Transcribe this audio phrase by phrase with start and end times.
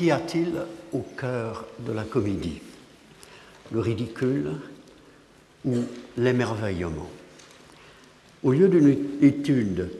[0.00, 0.54] Qu'y a-t-il
[0.94, 2.62] au cœur de la comédie?
[3.70, 4.52] Le ridicule
[5.66, 5.74] ou
[6.16, 7.10] l'émerveillement?
[8.42, 9.90] Au lieu d'une étude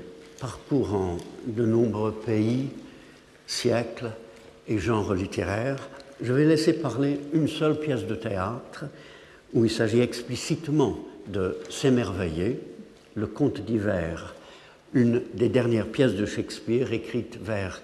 [0.40, 2.71] parcourant de nombreux pays,
[3.46, 4.12] siècles
[4.68, 5.91] et genres littéraires,
[6.23, 8.87] je vais laisser parler une seule pièce de théâtre
[9.53, 12.59] où il s'agit explicitement de s'émerveiller,
[13.17, 14.35] le conte d'hiver,
[14.95, 17.82] une des dernières pièces de Shakespeare écrite vers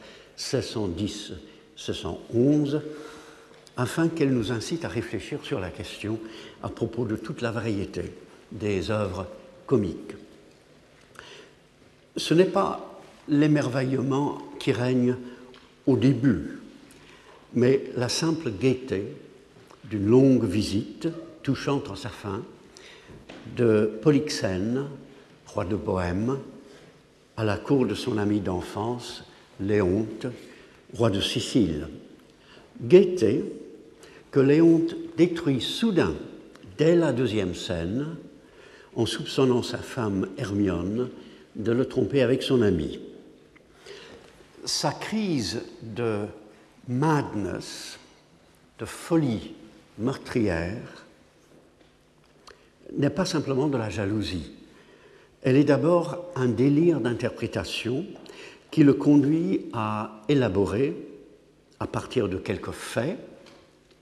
[1.76, 2.80] 1610-1611,
[3.76, 6.18] afin qu'elle nous incite à réfléchir sur la question
[6.62, 8.02] à propos de toute la variété
[8.52, 9.26] des œuvres
[9.66, 10.14] comiques.
[12.16, 15.16] Ce n'est pas l'émerveillement qui règne
[15.86, 16.58] au début,
[17.54, 19.12] mais la simple gaieté
[19.84, 21.08] d'une longue visite
[21.42, 22.42] touchant en sa fin
[23.56, 24.86] de Polyxène,
[25.46, 26.38] roi de Bohême,
[27.36, 29.24] à la cour de son ami d'enfance,
[29.60, 30.26] Léonte,
[30.94, 31.88] roi de Sicile.
[32.80, 33.44] Gaieté
[34.30, 36.14] que Léonte détruit soudain,
[36.76, 38.16] dès la deuxième scène,
[38.94, 41.10] en soupçonnant sa femme Hermione
[41.54, 43.00] de le tromper avec son ami.
[44.64, 46.24] Sa crise de
[46.88, 47.98] madness,
[48.78, 49.54] de folie
[49.98, 51.06] meurtrière,
[52.96, 54.52] n'est pas simplement de la jalousie.
[55.42, 58.04] Elle est d'abord un délire d'interprétation
[58.76, 60.94] qui le conduit à élaborer,
[61.80, 63.16] à partir de quelques faits,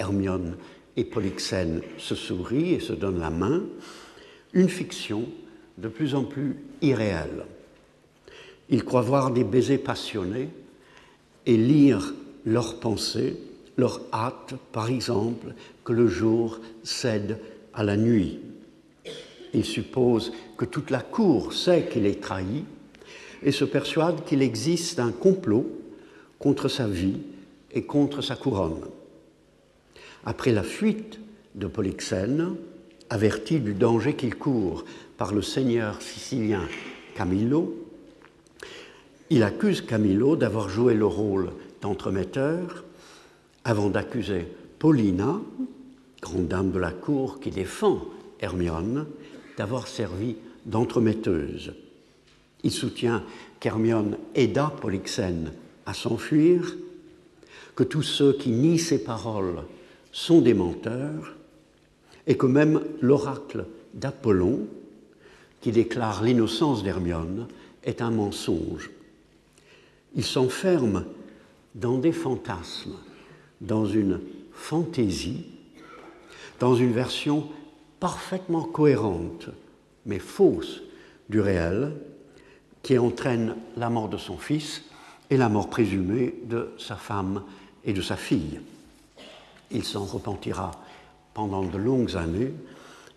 [0.00, 0.56] Hermione
[0.96, 3.62] et Polyxène se sourient et se donnent la main,
[4.52, 5.28] une fiction
[5.78, 7.46] de plus en plus irréelle.
[8.68, 10.48] Il croit voir des baisers passionnés
[11.46, 12.12] et lire
[12.44, 13.36] leurs pensées,
[13.76, 17.38] leur hâte, par exemple, que le jour cède
[17.74, 18.40] à la nuit.
[19.52, 22.64] Il suppose que toute la cour sait qu'il est trahi
[23.44, 25.70] et se persuade qu'il existe un complot
[26.38, 27.18] contre sa vie
[27.72, 28.80] et contre sa couronne.
[30.24, 31.20] Après la fuite
[31.54, 32.56] de Polyxène,
[33.10, 34.84] averti du danger qu'il court
[35.18, 36.62] par le seigneur sicilien
[37.14, 37.86] Camillo,
[39.30, 41.50] il accuse Camillo d'avoir joué le rôle
[41.82, 42.84] d'entremetteur
[43.64, 44.46] avant d'accuser
[44.78, 45.40] Paulina,
[46.20, 48.02] grande dame de la cour qui défend
[48.40, 49.06] Hermione,
[49.56, 51.74] d'avoir servi d'entremetteuse.
[52.64, 53.22] Il soutient
[53.60, 55.52] qu'Hermione aida Polyxène
[55.86, 56.76] à s'enfuir,
[57.76, 59.62] que tous ceux qui nient ses paroles
[60.12, 61.34] sont des menteurs,
[62.26, 64.66] et que même l'oracle d'Apollon,
[65.60, 67.48] qui déclare l'innocence d'Hermione,
[67.84, 68.90] est un mensonge.
[70.14, 71.04] Il s'enferme
[71.74, 72.96] dans des fantasmes,
[73.60, 74.20] dans une
[74.52, 75.44] fantaisie,
[76.60, 77.48] dans une version
[78.00, 79.48] parfaitement cohérente,
[80.06, 80.82] mais fausse
[81.28, 81.92] du réel,
[82.84, 84.82] qui entraîne la mort de son fils
[85.30, 87.42] et la mort présumée de sa femme
[87.84, 88.60] et de sa fille.
[89.72, 90.70] Il s'en repentira
[91.32, 92.52] pendant de longues années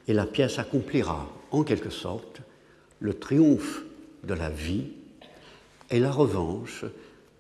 [0.08, 2.42] et la pièce accomplira en quelque sorte
[3.00, 3.84] le triomphe
[4.24, 4.86] de la vie
[5.90, 6.86] et la revanche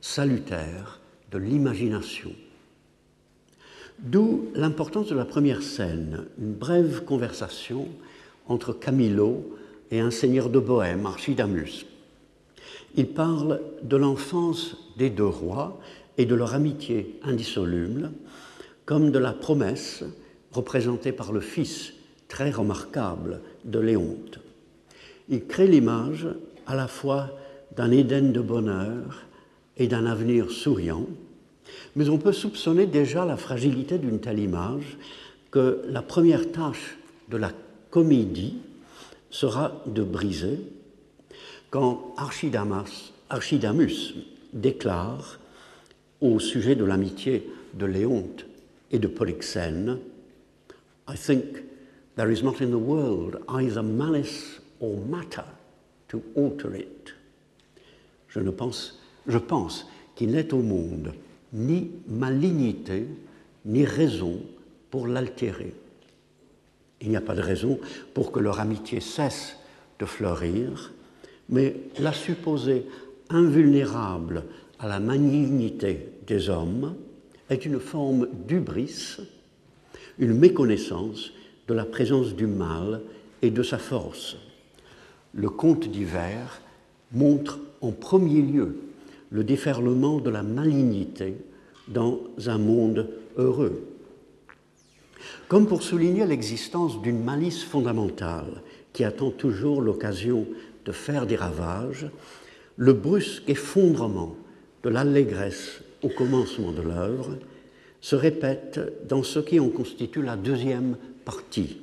[0.02, 1.00] salutaire
[1.32, 2.32] de l'imagination.
[4.00, 7.88] D'où l'importance de la première scène, une brève conversation
[8.48, 9.58] entre Camillo
[9.92, 11.86] et un seigneur de Bohême, Archidamus.
[12.98, 15.80] Il parle de l'enfance des deux rois
[16.18, 18.12] et de leur amitié indissoluble,
[18.86, 20.04] comme de la promesse
[20.52, 21.94] représentée par le fils
[22.28, 24.40] très remarquable de Léonte.
[25.30, 26.28] Il crée l'image
[26.66, 27.30] à la fois
[27.76, 29.26] d'un Éden de bonheur
[29.78, 31.06] et d'un avenir souriant,
[31.96, 34.98] mais on peut soupçonner déjà la fragilité d'une telle image
[35.52, 36.98] que la première tâche
[37.30, 37.52] de la
[37.92, 38.58] comédie
[39.30, 40.60] sera de briser
[41.70, 44.16] quand Archidamus,
[44.54, 45.40] déclare
[46.22, 48.46] au sujet de l'amitié de Léonte
[48.92, 50.00] et de Polyxène,
[51.08, 51.64] I think
[52.16, 55.46] there is not in the world either malice or matter
[56.08, 57.14] to alter it.
[58.30, 61.14] Je, ne pense, je pense qu'il n'est au monde
[61.54, 63.08] ni malignité,
[63.66, 64.42] ni raison
[64.92, 65.74] pour l'altérer.
[67.02, 67.80] Il n'y a pas de raison
[68.14, 69.56] pour que leur amitié cesse
[70.00, 70.92] de fleurir,
[71.50, 72.86] mais la supposer
[73.30, 74.44] invulnérable
[74.80, 76.96] à la malignité des hommes
[77.50, 79.18] est une forme d'ubris,
[80.20, 81.32] une méconnaissance
[81.68, 83.02] de la présence du mal
[83.42, 84.38] et de sa force.
[85.34, 86.62] Le conte d'hiver
[87.12, 88.78] montre en premier lieu
[89.30, 91.36] le déferlement de la malignité
[91.88, 93.84] dans un monde heureux.
[95.48, 98.62] Comme pour souligner l'existence d'une malice fondamentale
[98.94, 100.48] qui attend toujours l'occasion
[100.88, 102.08] de faire des ravages,
[102.78, 104.36] le brusque effondrement
[104.84, 107.38] de l'allégresse au commencement de l'œuvre
[108.00, 110.96] se répète dans ce qui en constitue la deuxième
[111.26, 111.82] partie.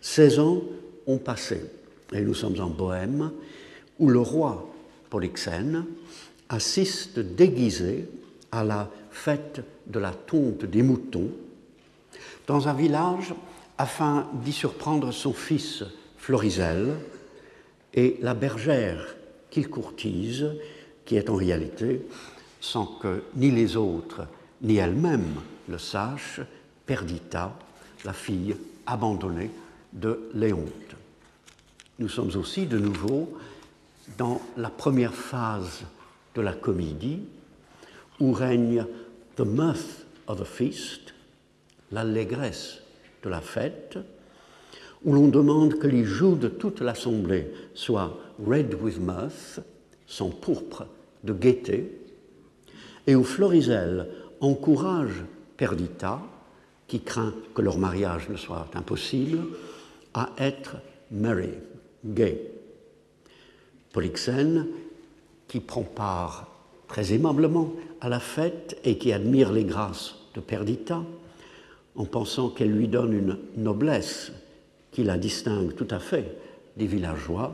[0.00, 0.62] 16 ans
[1.06, 1.60] ont passé,
[2.12, 3.30] et nous sommes en Bohême,
[3.98, 4.72] où le roi
[5.10, 5.84] Polyxène
[6.48, 8.08] assiste déguisé
[8.50, 11.30] à la fête de la tonte des moutons
[12.46, 13.34] dans un village
[13.76, 15.84] afin d'y surprendre son fils
[16.16, 16.94] Florizel
[17.94, 19.16] et la bergère
[19.50, 20.50] qu'il courtise,
[21.04, 22.06] qui est en réalité,
[22.60, 24.26] sans que ni les autres
[24.62, 26.40] ni elle-même le sachent,
[26.86, 27.56] Perdita,
[28.04, 28.56] la fille
[28.86, 29.50] abandonnée
[29.92, 30.96] de Léonte.
[31.98, 33.38] Nous sommes aussi de nouveau
[34.18, 35.82] dans la première phase
[36.34, 37.20] de la comédie,
[38.20, 38.84] où règne
[39.36, 41.14] the mirth of the feast,
[41.90, 42.80] l'allégresse
[43.22, 43.98] de la fête,
[45.04, 49.60] où l'on demande que les joues de toute l'assemblée soient red with mirth,
[50.06, 50.86] sont pourpres
[51.22, 52.00] de gaieté,
[53.06, 54.08] et où Florizel
[54.40, 55.24] encourage
[55.56, 56.20] Perdita,
[56.86, 59.38] qui craint que leur mariage ne soit impossible,
[60.14, 60.76] à être
[61.10, 61.50] merry,
[62.04, 62.50] gay.
[63.92, 64.66] Polyxène,
[65.48, 66.48] qui prend part
[66.88, 71.02] très aimablement à la fête et qui admire les grâces de Perdita,
[71.96, 74.32] en pensant qu'elle lui donne une noblesse
[74.94, 76.38] qui la distingue tout à fait
[76.76, 77.52] des villageois,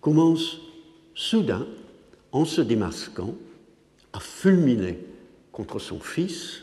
[0.00, 0.60] commence
[1.14, 1.66] soudain,
[2.30, 3.34] en se démasquant,
[4.12, 5.00] à fulminer
[5.50, 6.62] contre son fils,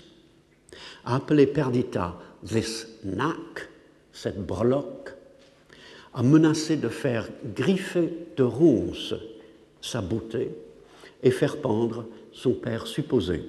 [1.03, 3.69] à appeler Perdita this knack,
[4.13, 5.13] cette breloque,
[6.13, 9.13] à menacer de faire griffer de ronces
[9.81, 10.51] sa beauté
[11.21, 13.44] et faire pendre son père supposé.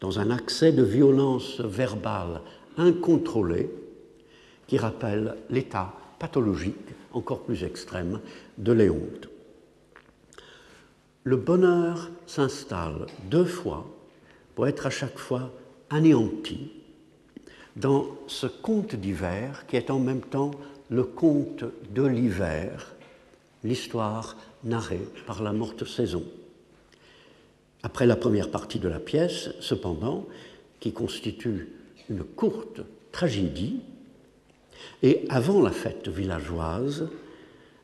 [0.00, 2.40] Dans un accès de violence verbale
[2.78, 3.68] incontrôlée
[4.70, 8.20] qui rappelle l'état pathologique encore plus extrême
[8.56, 9.28] de Léonte.
[11.24, 13.84] Le bonheur s'installe deux fois
[14.54, 15.50] pour être à chaque fois
[15.90, 16.70] anéanti
[17.74, 20.52] dans ce conte d'hiver qui est en même temps
[20.88, 22.94] le conte de l'hiver,
[23.64, 26.22] l'histoire narrée par la morte saison.
[27.82, 30.28] Après la première partie de la pièce, cependant,
[30.78, 31.72] qui constitue
[32.08, 33.80] une courte tragédie,
[35.02, 37.08] et avant la fête villageoise,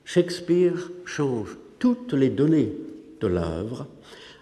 [0.05, 2.73] Shakespeare change toutes les données
[3.21, 3.87] de l'œuvre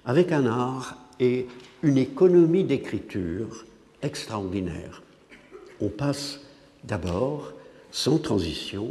[0.05, 1.47] avec un art et
[1.83, 3.65] une économie d'écriture
[4.03, 5.03] extraordinaire.
[5.81, 6.41] On passe
[6.85, 7.53] d'abord,
[7.91, 8.91] sans transition,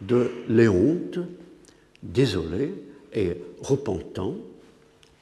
[0.00, 1.18] de Léonte,
[2.02, 2.74] désolé
[3.12, 4.36] et repentant,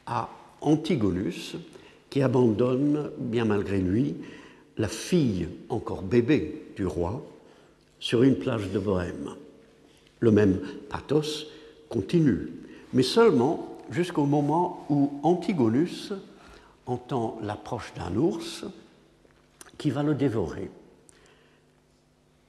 [0.06, 0.28] à
[0.60, 1.56] Antigonus,
[2.10, 4.16] qui abandonne, bien malgré lui,
[4.76, 7.24] la fille encore bébé du roi
[8.04, 9.30] sur une plage de Bohême.
[10.20, 10.60] Le même
[10.90, 11.46] pathos
[11.88, 12.50] continue,
[12.92, 16.12] mais seulement jusqu'au moment où Antigonus
[16.84, 18.66] entend l'approche d'un ours
[19.78, 20.70] qui va le dévorer.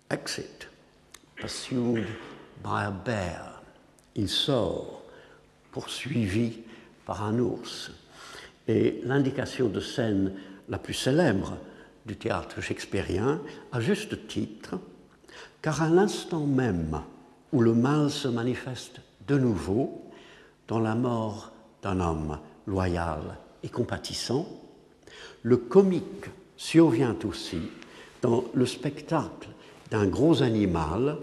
[0.10, 0.68] Exit,
[1.36, 2.06] pursued
[2.62, 3.62] by a bear.
[4.16, 5.04] Il sort,
[5.72, 6.64] poursuivi
[7.06, 7.92] par un ours.
[8.68, 10.34] Et l'indication de scène
[10.68, 11.58] la plus célèbre
[12.06, 13.40] du théâtre shakespearien,
[13.72, 14.80] à juste titre,
[15.66, 17.02] car à l'instant même
[17.52, 20.00] où le mal se manifeste de nouveau,
[20.68, 24.48] dans la mort d'un homme loyal et compatissant,
[25.42, 27.58] le comique survient aussi
[28.22, 29.50] dans le spectacle
[29.90, 31.18] d'un gros animal,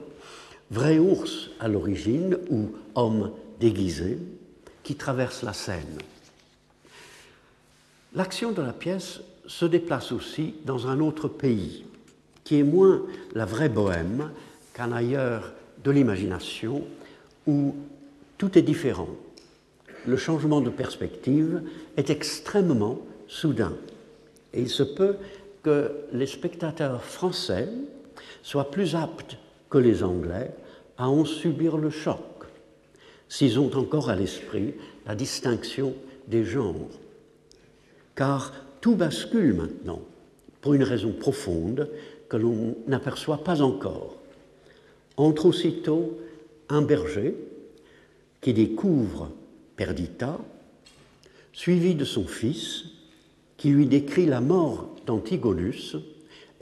[0.73, 3.31] vrai ours à l'origine ou homme
[3.61, 4.19] déguisé,
[4.83, 5.99] qui traverse la scène.
[8.13, 11.85] L'action de la pièce se déplace aussi dans un autre pays,
[12.45, 13.03] qui est moins
[13.35, 14.31] la vraie bohème
[14.75, 15.53] qu'un ailleurs
[15.85, 16.83] de l'imagination,
[17.47, 17.75] où
[18.39, 19.09] tout est différent.
[20.07, 21.63] Le changement de perspective
[21.97, 23.75] est extrêmement soudain.
[24.53, 25.17] Et il se peut
[25.63, 27.69] que les spectateurs français
[28.43, 29.39] soient plus aptes
[29.71, 30.51] que les Anglais
[30.99, 32.21] à en subir le choc,
[33.29, 34.75] s'ils ont encore à l'esprit
[35.07, 35.95] la distinction
[36.29, 36.91] des genres.
[38.15, 40.03] Car tout bascule maintenant,
[40.61, 41.89] pour une raison profonde
[42.33, 44.17] que l'on n'aperçoit pas encore.
[45.19, 46.19] Entre aussitôt
[46.71, 47.35] un berger
[48.41, 49.31] qui découvre
[49.77, 50.39] Perdita,
[51.53, 52.85] suivi de son fils,
[53.59, 55.97] qui lui décrit la mort d'Antigonus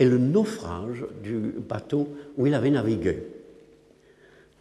[0.01, 3.23] et le naufrage du bateau où il avait navigué.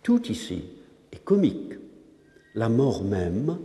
[0.04, 0.62] Tout ici
[1.12, 1.74] est comique,
[2.54, 3.58] la mort même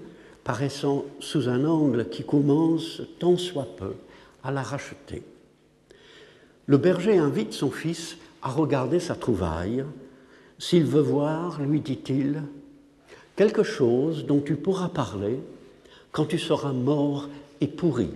[0.45, 3.93] paraissant sous un angle qui commence tant soit peu
[4.43, 5.23] à la racheter.
[6.67, 9.85] Le berger invite son fils à regarder sa trouvaille.
[10.59, 12.43] S'il veut voir, lui dit-il,
[13.37, 15.41] quelque chose dont tu pourras parler
[16.13, 17.29] quand tu seras mort
[17.61, 18.11] et pourri.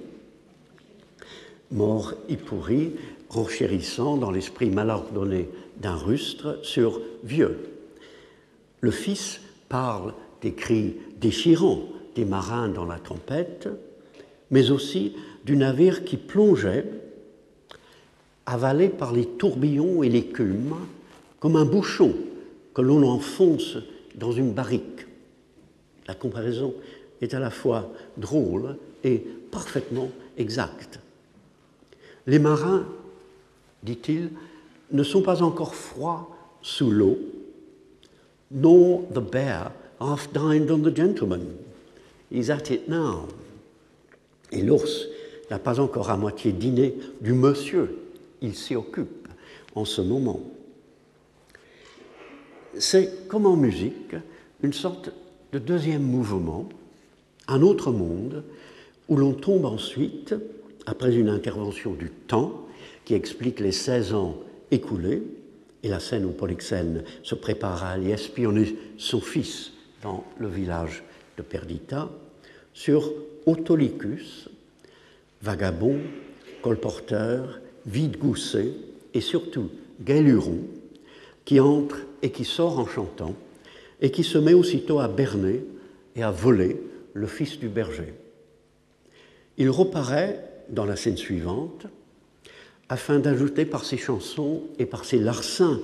[1.70, 2.92] Mort et pourri,
[3.28, 7.58] renchérissant dans l'esprit malordonné d'un rustre sur vieux.
[8.80, 11.82] Le fils parle des cris déchirants
[12.14, 13.68] des marins dans la tempête,
[14.50, 15.14] mais aussi
[15.44, 16.84] du navire qui plongeait,
[18.48, 20.74] avalé par les tourbillons et l'écume,
[21.38, 22.14] comme un bouchon
[22.72, 23.76] que l'on enfonce
[24.14, 25.06] dans une barrique.
[26.06, 26.74] La comparaison
[27.20, 29.18] est à la fois drôle et
[29.50, 30.98] parfaitement exacte.
[32.26, 32.86] Les marins,
[33.82, 34.30] dit-il,
[34.92, 36.30] ne sont pas encore froids
[36.62, 37.18] sous l'eau,
[38.50, 41.44] nor the bear half dined on the gentleman.
[42.30, 43.28] He's at it now.
[44.50, 45.06] Et l'ours
[45.50, 48.07] n'a pas encore à moitié dîné du monsieur.
[48.42, 49.28] Il s'y occupe
[49.74, 50.40] en ce moment.
[52.78, 54.14] C'est comme en musique
[54.62, 55.10] une sorte
[55.52, 56.68] de deuxième mouvement,
[57.46, 58.44] un autre monde,
[59.08, 60.34] où l'on tombe ensuite,
[60.86, 62.66] après une intervention du temps
[63.04, 64.36] qui explique les 16 ans
[64.70, 65.22] écoulés,
[65.82, 71.04] et la scène où Polyxène se prépare à aller espionner son fils dans le village
[71.36, 72.10] de Perdita,
[72.74, 73.12] sur
[73.46, 74.48] Autolycus,
[75.40, 75.98] vagabond,
[76.62, 78.74] colporteur, vide-goussé
[79.14, 80.60] et surtout Galuron,
[81.44, 83.34] qui entre et qui sort en chantant,
[84.00, 85.64] et qui se met aussitôt à berner
[86.14, 86.80] et à voler
[87.14, 88.14] le fils du berger.
[89.56, 91.86] Il reparaît dans la scène suivante,
[92.88, 95.80] afin d'ajouter par ses chansons et par ses larcins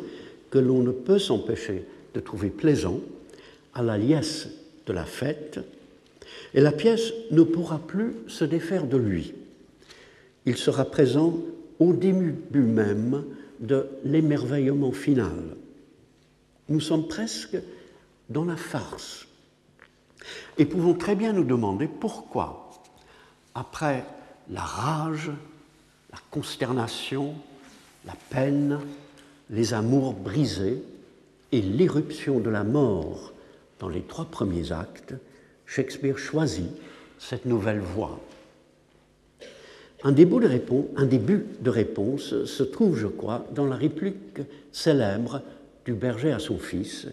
[0.51, 1.85] que l'on ne peut s'empêcher
[2.15, 3.01] de trouver plaisant
[3.75, 4.49] à la liesse
[4.87, 5.61] de la fête,
[6.55, 9.35] et la pièce ne pourra plus se défaire de lui.
[10.47, 11.41] Il sera présent
[11.79, 13.25] au début même
[13.61, 15.57] de l'émerveillement final.
[16.69, 17.57] Nous sommes presque
[18.29, 19.27] dans la farce
[20.59, 22.71] et pouvons très bien nous demander pourquoi,
[23.55, 24.05] après
[24.51, 25.31] la rage,
[26.13, 27.35] la consternation,
[28.07, 28.81] la peine,
[29.51, 30.83] les amours brisés
[31.53, 33.33] et l'irruption de la mort
[33.79, 35.15] dans les trois premiers actes,
[35.67, 36.71] Shakespeare choisit
[37.19, 38.21] cette nouvelle voie.
[40.07, 45.41] Un début, de réponse, se trouve, je crois, dans la réplique célèbre
[45.87, 47.07] du berger à son fils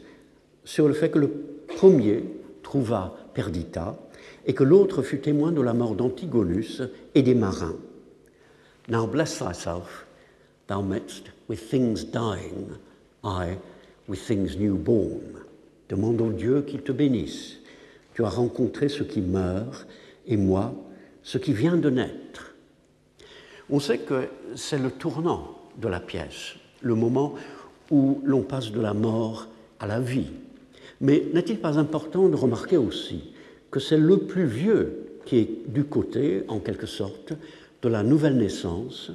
[0.65, 1.31] sur le fait que le
[1.67, 2.25] premier
[2.63, 3.97] trouva Perdita
[4.45, 6.81] et que l'autre fut témoin de la mort d'Antigonus
[7.15, 7.77] et des marins.
[8.89, 10.05] Now bless thyself,
[10.67, 12.71] thou metst with things dying,
[13.23, 13.55] I
[14.09, 15.45] with things new born.
[15.87, 17.57] Demande au Dieu qu'il te bénisse.
[18.13, 19.87] Tu as rencontré ce qui meurt,
[20.27, 20.73] et moi,
[21.23, 22.50] ce qui vient de naître.
[23.71, 27.35] On sait que c'est le tournant de la pièce, le moment
[27.89, 29.47] où l'on passe de la mort
[29.79, 30.27] à la vie.
[30.99, 33.33] Mais n'est-il pas important de remarquer aussi
[33.71, 37.33] que c'est le plus vieux qui est du côté, en quelque sorte,
[37.81, 39.11] de la nouvelle naissance,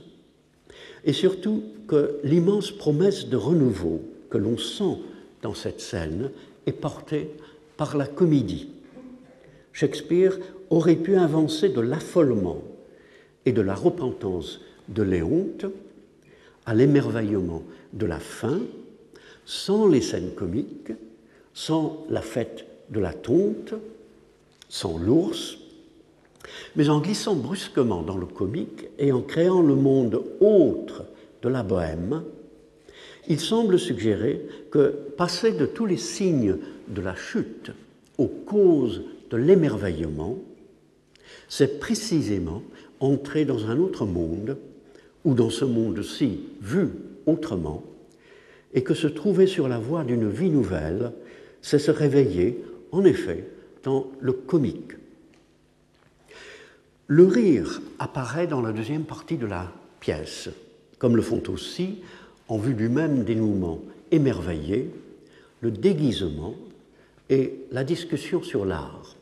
[1.04, 4.98] et surtout que l'immense promesse de renouveau que l'on sent
[5.42, 6.30] dans cette scène
[6.66, 7.30] est portée
[7.76, 8.70] par la comédie.
[9.72, 10.38] Shakespeare
[10.70, 12.62] aurait pu avancer de l'affolement
[13.46, 15.66] et de la repentance de Léonte
[16.66, 17.62] à l'émerveillement
[17.92, 18.60] de la fin,
[19.44, 20.92] sans les scènes comiques,
[21.54, 23.74] sans la fête de la tonte,
[24.68, 25.58] sans l'ours,
[26.74, 31.04] mais en glissant brusquement dans le comique et en créant le monde autre
[31.42, 32.22] de la bohème,
[33.28, 37.72] il semble suggérer que passer de tous les signes de la chute
[38.18, 40.38] aux causes de l'émerveillement,
[41.48, 42.62] c'est précisément
[43.00, 44.56] entrer dans un autre monde,
[45.24, 46.88] ou dans ce monde-ci vu
[47.26, 47.82] autrement,
[48.74, 51.12] et que se trouver sur la voie d'une vie nouvelle,
[51.62, 52.62] c'est se réveiller,
[52.92, 53.48] en effet,
[53.82, 54.92] dans le comique.
[57.08, 60.48] Le rire apparaît dans la deuxième partie de la pièce,
[60.98, 62.02] comme le font aussi,
[62.48, 64.90] en vue du même dénouement émerveillé,
[65.60, 66.54] le déguisement
[67.28, 69.15] et la discussion sur l'art.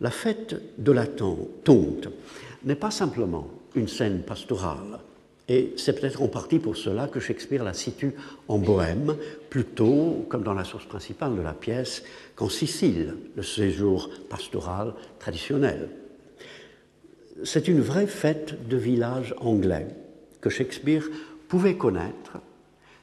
[0.00, 2.08] La fête de la tonte
[2.64, 5.00] n'est pas simplement une scène pastorale,
[5.48, 8.14] et c'est peut-être en partie pour cela que Shakespeare la situe
[8.48, 9.16] en Bohème,
[9.50, 12.02] plutôt, comme dans la source principale de la pièce,
[12.34, 15.90] qu'en Sicile, le séjour pastoral traditionnel.
[17.42, 19.88] C'est une vraie fête de village anglais
[20.40, 21.04] que Shakespeare
[21.48, 22.38] pouvait connaître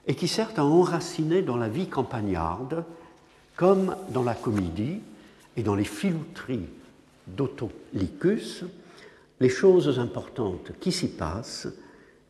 [0.08, 2.84] et qui sert à enraciner dans la vie campagnarde,
[3.56, 5.00] comme dans la comédie
[5.58, 6.68] et dans les filouteries
[7.28, 8.64] d'Autolycus,
[9.40, 11.68] les choses importantes qui s'y passent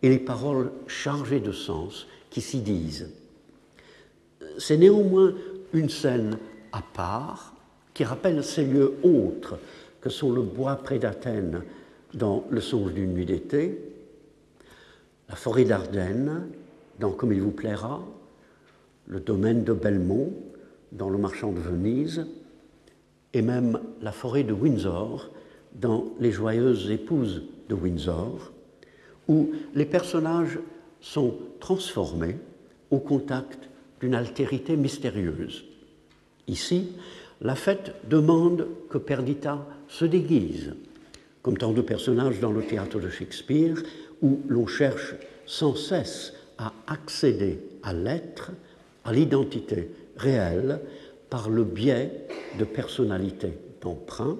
[0.01, 3.09] et les paroles chargées de sens qui s'y disent.
[4.57, 5.33] C'est néanmoins
[5.73, 6.37] une scène
[6.71, 7.53] à part
[7.93, 9.57] qui rappelle ces lieux autres
[9.99, 11.63] que sont le bois près d'Athènes
[12.13, 13.79] dans Le songe d'une nuit d'été,
[15.29, 16.47] la forêt d'Ardennes
[16.99, 18.05] dans Comme il vous plaira,
[19.07, 20.33] le domaine de Belmont
[20.91, 22.27] dans Le marchand de Venise,
[23.33, 25.29] et même la forêt de Windsor
[25.73, 28.51] dans Les joyeuses épouses de Windsor,
[29.27, 30.59] où les personnages
[30.99, 32.37] sont transformés
[32.89, 33.69] au contact
[34.01, 35.63] d'une altérité mystérieuse.
[36.47, 36.89] Ici,
[37.39, 40.75] la fête demande que Perdita se déguise,
[41.41, 43.81] comme tant de personnages dans le théâtre de Shakespeare,
[44.21, 48.51] où l'on cherche sans cesse à accéder à l'être,
[49.05, 50.81] à l'identité réelle,
[51.31, 52.27] par le biais
[52.59, 54.37] de personnalités d'emprunt.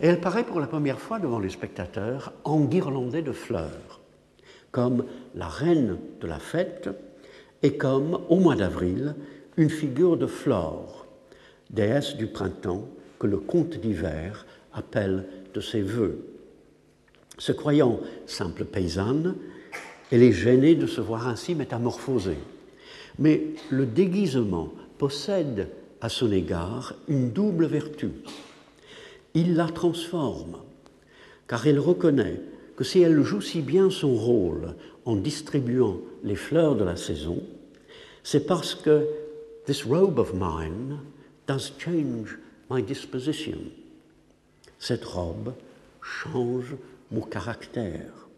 [0.00, 4.00] Et elle paraît pour la première fois devant les spectateurs enguirlandée de fleurs,
[4.70, 6.90] comme la reine de la fête
[7.62, 9.16] et comme, au mois d'avril,
[9.56, 11.06] une figure de Flore,
[11.70, 12.86] déesse du printemps
[13.18, 16.26] que le comte d'hiver appelle de ses voeux.
[17.38, 19.34] Se croyant simple paysanne,
[20.12, 22.38] elle est gênée de se voir ainsi métamorphosée.
[23.18, 25.70] Mais le déguisement possède
[26.02, 28.10] à son égard une double vertu.
[29.32, 30.58] Il la transforme,
[31.48, 32.42] car elle reconnaît
[32.76, 34.74] que si elle joue si bien son rôle
[35.06, 37.42] en distribuant les fleurs de la saison,
[38.22, 39.06] c'est parce que
[39.64, 40.98] this robe of mine
[41.48, 42.38] does change
[42.68, 43.58] my disposition.
[44.78, 45.54] Cette robe
[46.02, 46.76] change
[47.10, 48.28] mon caractère.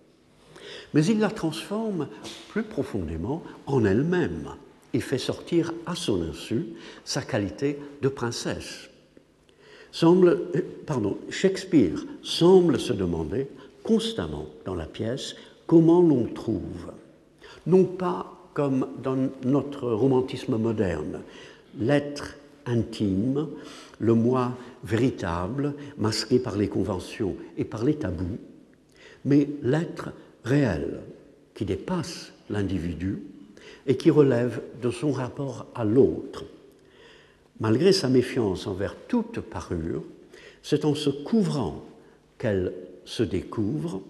[0.95, 2.07] Mais il la transforme
[2.51, 4.55] plus profondément en elle-même
[4.95, 6.67] et fait sortir à son insu
[7.05, 8.89] sa qualité de princesse.
[10.03, 10.37] Euh,
[11.29, 13.49] Shakespeare semble se demander
[13.83, 15.35] constamment dans la pièce
[15.67, 16.93] comment l'on trouve,
[17.67, 21.21] non pas comme dans notre romantisme moderne,
[21.79, 23.49] l'être intime,
[23.99, 28.39] le moi véritable, masqué par les conventions et par les tabous,
[29.25, 30.11] mais l'être
[30.45, 31.01] réel
[31.55, 33.23] qui dépasse l'individu
[33.87, 36.45] et qui relève de son rapport à l'autre.
[37.61, 40.03] Malgré sa méfiance envers toute parure,
[40.63, 41.85] c'est en se couvrant
[42.39, 42.73] qu'elle
[43.05, 44.03] se découvre,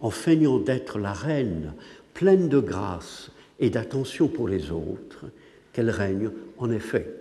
[0.00, 1.74] en feignant d'être la reine
[2.14, 5.26] pleine de grâce et d'attention pour les autres,
[5.72, 7.14] qu'elle règne en effet.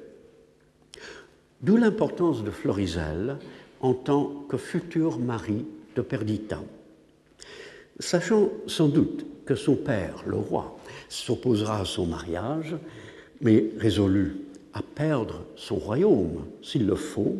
[1.61, 3.37] D'où l'importance de Florizel
[3.81, 6.61] en tant que futur mari de Perdita.
[7.99, 10.77] Sachant sans doute que son père, le roi,
[11.09, 12.75] s'opposera à son mariage,
[13.41, 14.37] mais résolu
[14.73, 17.37] à perdre son royaume s'il le faut,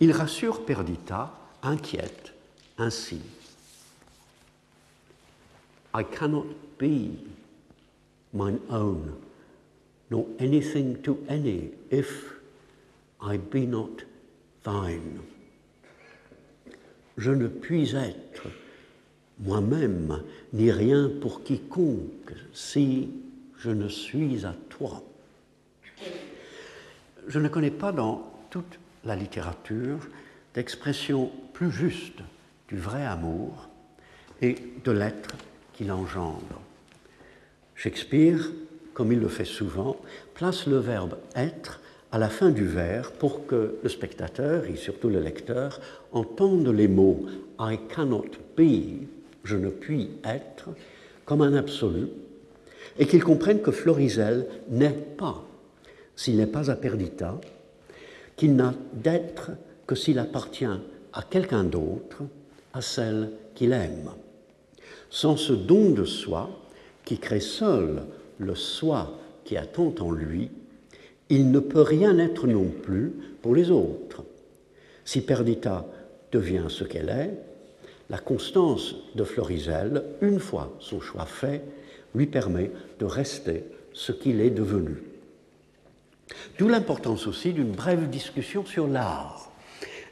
[0.00, 2.32] il rassure Perdita, inquiète,
[2.78, 3.20] ainsi.
[5.94, 6.46] I cannot
[6.78, 7.18] be
[8.32, 9.12] mine own,
[10.10, 12.32] nor anything to any, if
[13.20, 14.04] I be not
[14.64, 15.20] thine.
[17.18, 18.48] Je ne puis être
[19.42, 23.10] moi-même, ni rien pour quiconque, si
[23.58, 25.02] je ne suis à toi.
[27.28, 29.98] Je ne connais pas dans toute la littérature
[30.54, 32.20] d'expression plus juste
[32.68, 33.68] du vrai amour
[34.40, 35.34] et de l'être
[35.72, 36.60] qu'il engendre.
[37.74, 38.50] Shakespeare,
[38.94, 39.96] comme il le fait souvent,
[40.34, 45.08] place le verbe être à la fin du vers pour que le spectateur et surtout
[45.08, 45.80] le lecteur
[46.12, 47.26] entendent les mots
[47.58, 49.06] I cannot be
[49.44, 50.70] je ne puis être,
[51.24, 52.08] comme un absolu,
[52.98, 55.44] et qu'il comprenne que Florizel n'est pas,
[56.16, 57.40] s'il n'est pas à Perdita,
[58.36, 59.50] qu'il n'a d'être
[59.86, 62.22] que s'il appartient à quelqu'un d'autre,
[62.72, 64.10] à celle qu'il aime.
[65.10, 66.50] Sans ce don de soi,
[67.04, 68.02] qui crée seul
[68.38, 70.50] le soi qui attend en lui,
[71.28, 74.24] il ne peut rien être non plus pour les autres.
[75.04, 75.86] Si Perdita
[76.30, 77.51] devient ce qu'elle est,
[78.12, 81.62] la constance de Florizel, une fois son choix fait,
[82.14, 84.96] lui permet de rester ce qu'il est devenu.
[86.58, 89.50] D'où l'importance aussi d'une brève discussion sur l'art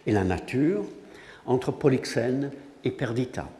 [0.06, 0.82] et la nature
[1.44, 2.50] entre Polyxène
[2.84, 3.50] et Perdita,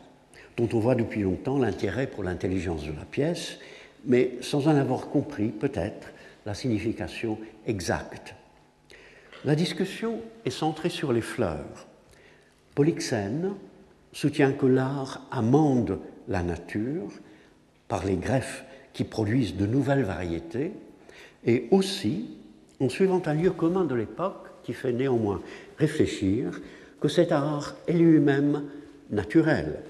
[0.57, 3.59] dont on voit depuis longtemps l'intérêt pour l'intelligence de la pièce,
[4.07, 6.09] mais sans en avoir compris peut-être
[6.47, 8.35] la signification exacte.
[9.45, 11.87] La discussion est centrée sur les fleurs.
[12.75, 13.53] Polyxène,
[14.13, 17.11] soutient que l'art amende la nature
[17.89, 20.73] par les greffes qui produisent de nouvelles variétés,
[21.45, 22.37] et aussi
[22.81, 25.41] en suivant un lieu commun de l'époque qui fait néanmoins
[25.79, 26.61] réfléchir
[27.01, 28.65] que cet art est lui-même
[29.11, 29.81] naturel,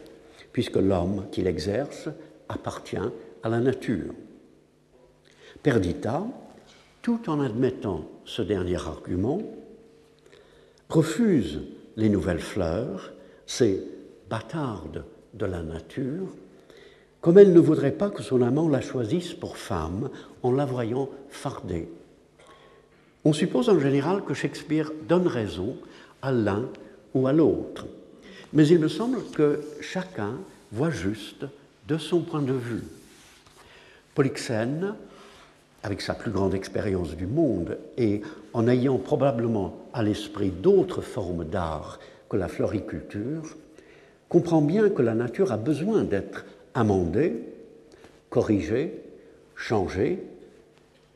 [0.52, 2.08] puisque l'homme qui l'exerce
[2.48, 2.96] appartient
[3.42, 4.14] à la nature.
[5.62, 6.24] Perdita,
[7.02, 9.42] tout en admettant ce dernier argument,
[10.88, 11.60] refuse
[11.96, 13.12] les nouvelles fleurs,
[13.46, 13.84] ces
[14.30, 16.28] bâtardes de la nature,
[17.20, 20.08] comme elle ne voudrait pas que son amant la choisisse pour femme
[20.42, 21.88] en la voyant fardée.
[23.24, 25.76] On suppose en général que Shakespeare donne raison
[26.22, 26.68] à l'un
[27.12, 27.86] ou à l'autre,
[28.52, 30.34] mais il me semble que chacun
[30.72, 31.44] voit juste
[31.88, 32.84] de son point de vue.
[34.14, 34.94] Polyxène,
[35.82, 41.44] avec sa plus grande expérience du monde et en ayant probablement à l'esprit d'autres formes
[41.44, 43.56] d'art que la floriculture,
[44.30, 47.34] comprend bien que la nature a besoin d'être amendée,
[48.30, 49.02] corrigée,
[49.56, 50.22] changée,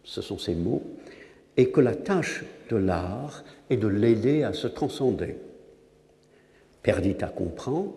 [0.03, 0.83] ce sont ces mots,
[1.57, 5.37] et que la tâche de l'art est de l'aider à se transcender.
[6.83, 7.95] Perdita comprend,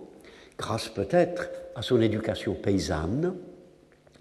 [0.57, 3.33] grâce peut-être à son éducation paysanne,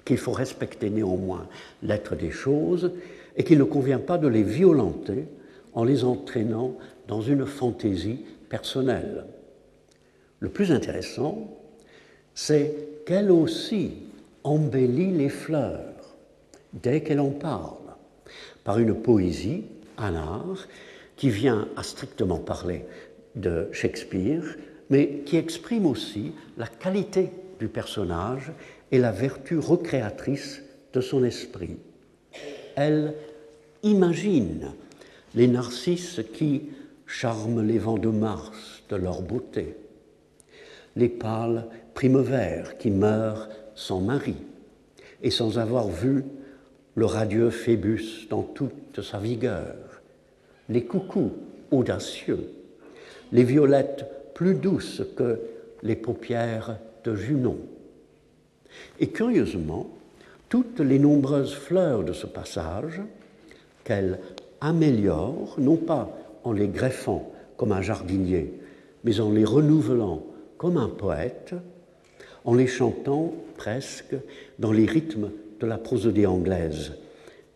[0.07, 1.47] qu'il faut respecter néanmoins
[1.83, 2.93] l'être des choses
[3.37, 5.27] et qu'il ne convient pas de les violenter
[5.75, 6.75] en les entraînant
[7.07, 9.27] dans une fantaisie personnelle.
[10.47, 11.59] Le plus intéressant,
[12.33, 12.73] c'est
[13.05, 13.95] qu'elle aussi
[14.45, 16.15] embellit les fleurs
[16.73, 17.75] dès qu'elle en parle,
[18.63, 19.65] par une poésie,
[19.99, 20.69] un art,
[21.17, 22.85] qui vient à strictement parler
[23.35, 24.45] de Shakespeare,
[24.89, 28.53] mais qui exprime aussi la qualité du personnage
[28.93, 31.77] et la vertu recréatrice de son esprit.
[32.77, 33.15] Elle
[33.83, 34.71] imagine
[35.35, 36.67] les narcisses qui
[37.05, 39.75] charment les vents de Mars de leur beauté,
[40.97, 44.37] les pâles primevères qui meurent sans mari
[45.23, 46.25] et sans avoir vu
[46.95, 49.75] le radieux Phébus dans toute sa vigueur,
[50.69, 51.33] les coucous
[51.71, 52.49] audacieux,
[53.33, 55.41] les violettes plus douces que
[55.83, 57.59] les paupières de Junon.
[58.99, 59.91] Et curieusement,
[60.49, 63.01] toutes les nombreuses fleurs de ce passage,
[63.85, 64.19] qu'elle
[64.61, 66.11] améliore, non pas
[66.45, 68.53] en les greffant comme un jardinier,
[69.05, 70.23] mais en les renouvelant
[70.59, 71.55] comme un poète,
[72.45, 74.15] en les chantant presque
[74.59, 76.93] dans les rythmes de la prosodie anglaise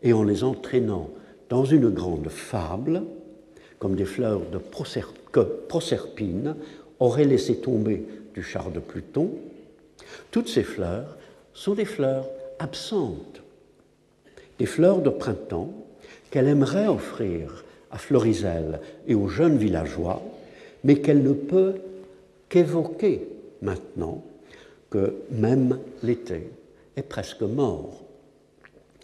[0.03, 1.11] et en les entraînant
[1.49, 3.03] dans une grande fable,
[3.79, 4.59] comme des fleurs de
[5.33, 6.57] que Proserpine
[6.99, 9.31] aurait laissé tomber du char de Pluton,
[10.31, 11.17] toutes ces fleurs
[11.55, 13.43] sont des fleurs absentes,
[14.59, 15.73] des fleurs de printemps
[16.31, 20.23] qu'elle aimerait offrir à Florizel et aux jeunes villageois,
[20.85, 21.75] mais qu'elle ne peut
[22.51, 23.27] qu'évoquer
[23.63, 24.23] maintenant
[24.91, 26.51] que même l'été
[26.97, 28.03] est presque mort.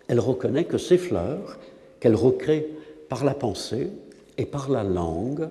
[0.09, 1.59] Elle reconnaît que ces fleurs,
[2.01, 2.69] qu'elle recrée
[3.09, 3.89] par la pensée
[4.37, 5.49] et par la langue,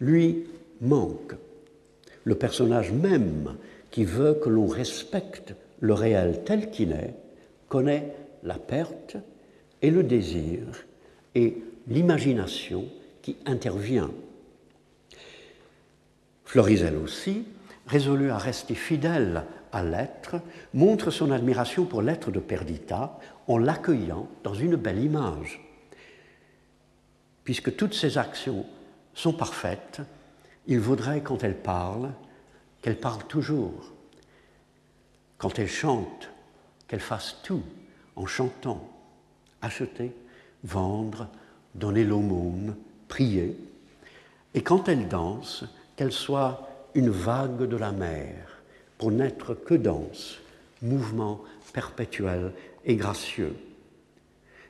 [0.00, 0.44] lui
[0.80, 1.36] manquent.
[2.24, 3.56] Le personnage même
[3.90, 7.14] qui veut que l'on respecte le réel tel qu'il est
[7.68, 9.16] connaît la perte
[9.82, 10.60] et le désir
[11.34, 12.84] et l'imagination
[13.22, 14.10] qui intervient.
[16.54, 17.48] Florizel aussi,
[17.88, 20.36] résolu à rester fidèle à l'être,
[20.72, 25.60] montre son admiration pour l'être de Perdita en l'accueillant dans une belle image.
[27.42, 28.66] Puisque toutes ses actions
[29.14, 30.00] sont parfaites,
[30.68, 32.12] il vaudrait, quand elle parle,
[32.82, 33.92] qu'elle parle toujours.
[35.38, 36.30] Quand elle chante,
[36.86, 37.64] qu'elle fasse tout
[38.14, 38.88] en chantant,
[39.60, 40.14] acheter,
[40.62, 41.26] vendre,
[41.74, 42.76] donner l'aumône,
[43.08, 43.58] prier.
[44.54, 45.64] Et quand elle danse,
[45.96, 48.34] qu'elle soit une vague de la mer,
[48.98, 50.38] pour n'être que danse,
[50.82, 51.40] mouvement
[51.72, 52.52] perpétuel
[52.84, 53.54] et gracieux.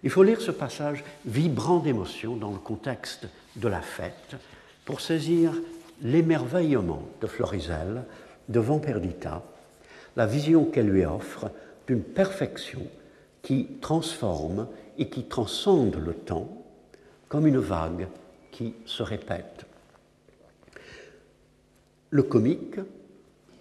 [0.02, 4.36] Il faut lire ce passage vibrant d'émotion dans le contexte de la fête
[4.84, 5.52] pour saisir
[6.02, 8.04] l'émerveillement de Florizel
[8.48, 9.42] devant Perdita,
[10.16, 11.50] la vision qu'elle lui offre
[11.86, 12.82] d'une perfection
[13.42, 16.48] qui transforme et qui transcende le temps
[17.28, 18.08] comme une vague
[18.50, 19.63] qui se répète.
[22.14, 22.78] Le comique,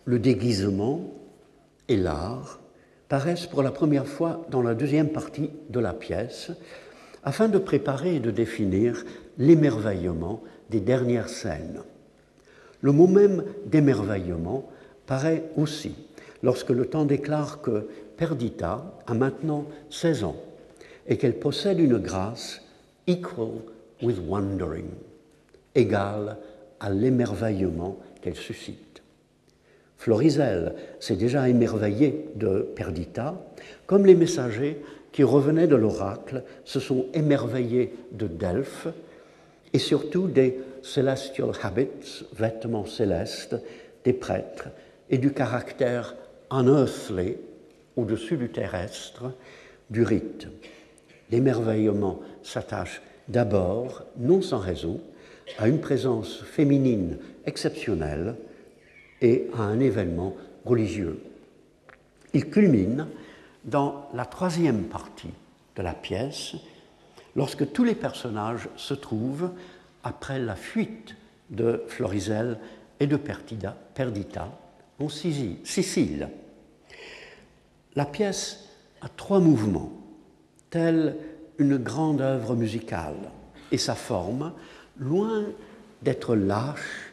[0.06, 1.12] le déguisement
[1.88, 2.60] et l'art
[3.10, 6.52] paraissent pour la première fois dans la deuxième partie de la pièce,
[7.24, 9.06] afin de préparer et de définir
[9.40, 11.82] l'émerveillement des dernières scènes.
[12.82, 14.70] Le mot même d'émerveillement
[15.08, 15.96] paraît aussi
[16.44, 17.88] lorsque le temps déclare que
[18.18, 20.38] Perdita a maintenant 16 ans
[21.08, 22.62] et qu'elle possède une grâce
[23.08, 23.64] equal
[24.04, 24.92] with wondering,
[25.74, 26.38] égale
[26.84, 29.02] à l'émerveillement qu'elle suscite.
[29.98, 33.42] Florizel s'est déjà émerveillé de Perdita,
[33.88, 34.82] comme les messagers
[35.14, 38.90] qui revenaient de l'oracle se sont émerveillés de Delphes
[39.72, 43.56] et surtout des celestial habits, vêtements célestes,
[44.04, 44.68] des prêtres
[45.10, 46.16] et du caractère
[46.52, 47.38] unearthly,
[47.96, 49.32] au-dessus du terrestre,
[49.90, 50.48] du rite.
[51.32, 55.00] L'émerveillement s'attache d'abord, non sans raison,
[55.58, 58.36] à une présence féminine exceptionnel
[59.22, 61.22] et à un événement religieux.
[62.34, 63.08] Il culmine
[63.64, 65.34] dans la troisième partie
[65.76, 66.56] de la pièce,
[67.36, 69.52] lorsque tous les personnages se trouvent,
[70.04, 71.16] après la fuite
[71.50, 72.60] de Florizel
[73.00, 74.50] et de Perdita,
[75.00, 76.30] en Sicile.
[77.96, 78.70] La pièce
[79.02, 79.92] a trois mouvements,
[80.70, 81.16] telle
[81.58, 83.32] une grande œuvre musicale,
[83.72, 84.54] et sa forme,
[85.00, 85.46] loin
[86.02, 87.12] d'être lâche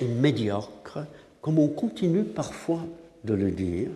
[0.00, 1.00] et médiocre,
[1.40, 2.84] comme on continue parfois
[3.24, 3.90] de le dire,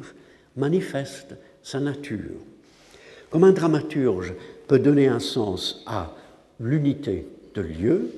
[0.57, 2.41] manifeste sa nature.
[3.31, 4.35] Comme un dramaturge
[4.67, 6.15] peut donner un sens à
[6.59, 8.11] l'unité de lieu,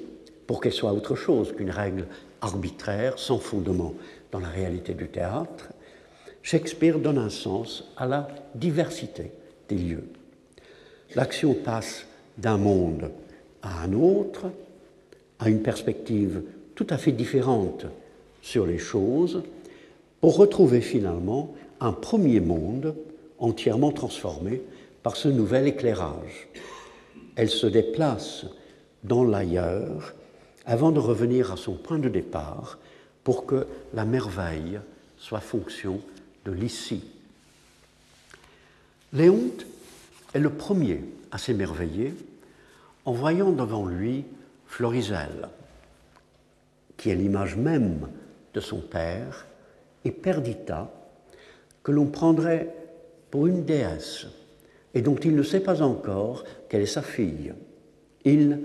[0.46, 2.07] pour qu'elle soit autre chose qu'une règle
[2.40, 3.94] arbitraire, sans fondement
[4.31, 5.68] dans la réalité du théâtre,
[6.42, 9.31] Shakespeare donne un sens à la diversité
[9.68, 10.09] des lieux.
[11.14, 13.11] L'action passe d'un monde
[13.62, 14.46] à un autre,
[15.42, 16.44] à une perspective
[16.76, 17.87] tout à fait différente
[18.42, 19.42] sur les choses,
[20.20, 22.94] pour retrouver finalement un premier monde
[23.40, 24.62] entièrement transformé
[25.02, 26.46] par ce nouvel éclairage.
[27.35, 28.46] Elle se déplace
[29.02, 30.14] dans l'ailleurs
[30.64, 32.78] avant de revenir à son point de départ
[33.24, 34.78] pour que la merveille
[35.18, 36.00] soit fonction
[36.44, 37.02] de l'ici.
[39.12, 39.66] Léonte
[40.35, 41.00] est le premier
[41.33, 42.14] à s'émerveiller
[43.05, 44.24] en voyant devant lui
[44.72, 45.50] Florizel,
[46.96, 48.08] qui est l'image même
[48.54, 49.46] de son père,
[50.02, 50.90] et Perdita,
[51.82, 52.74] que l'on prendrait
[53.30, 54.28] pour une déesse
[54.94, 57.52] et dont il ne sait pas encore qu'elle est sa fille.
[58.24, 58.61] Il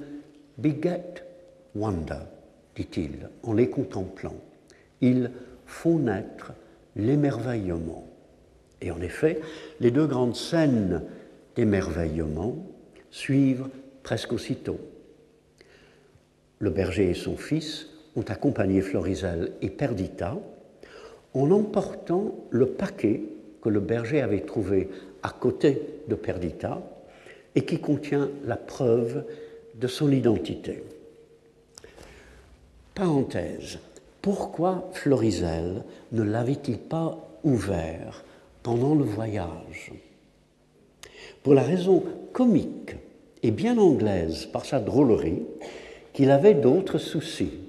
[0.58, 1.26] beget
[1.76, 2.24] wonder,
[2.74, 4.38] dit-il, en les contemplant.
[5.02, 5.30] Ils
[5.66, 6.54] font naître
[6.96, 8.08] l'émerveillement.
[8.80, 9.42] Et en effet,
[9.82, 11.04] les deux grandes scènes
[11.58, 12.56] d'émerveillement
[13.12, 13.68] suivent
[14.04, 14.80] presque aussitôt.
[16.60, 20.38] Le berger et son fils ont accompagné Florizel et Perdita
[21.34, 23.22] en emportant le paquet
[23.62, 24.90] que le berger avait trouvé
[25.22, 26.82] à côté de Perdita
[27.54, 29.24] et qui contient la preuve
[29.76, 30.84] de son identité.
[32.96, 33.78] Parenthèse,
[34.22, 38.24] pourquoi Florizel ne l'avait-il pas ouvert
[38.64, 39.92] pendant le voyage?
[41.44, 42.96] Pour la raison comique
[43.44, 45.44] et bien anglaise par sa drôlerie
[46.18, 47.60] qu'il avait d'autres soucis.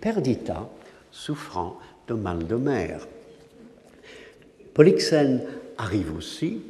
[0.00, 0.70] Perdita
[1.10, 3.08] souffrant de mal de mer.
[4.72, 5.42] Polyxène
[5.78, 6.62] arrive aussi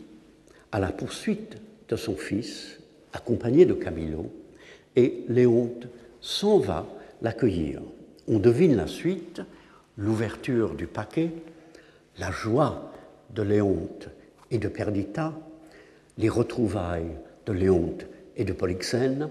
[0.73, 1.59] à la poursuite
[1.91, 2.79] de son fils,
[3.13, 4.33] accompagné de Camilo,
[4.97, 5.89] et Léonte
[6.23, 6.87] s'en va
[7.21, 7.83] l'accueillir.
[8.27, 9.43] On devine la suite,
[9.99, 11.31] l'ouverture du paquet,
[12.19, 12.91] la joie
[13.35, 14.09] de Léonte
[14.51, 15.35] et de Perdita,
[16.17, 19.29] les retrouvailles de Léonte et de Polyxène,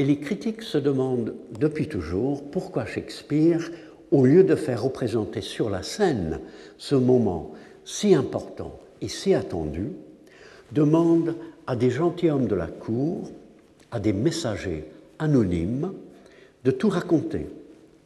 [0.00, 3.70] et les critiques se demandent depuis toujours pourquoi Shakespeare,
[4.10, 6.40] au lieu de faire représenter sur la scène
[6.78, 7.52] ce moment
[7.84, 9.88] si important et si attendu,
[10.72, 11.34] demande
[11.66, 13.30] à des gentilshommes de la cour,
[13.90, 14.86] à des messagers
[15.18, 15.92] anonymes,
[16.64, 17.48] de tout raconter,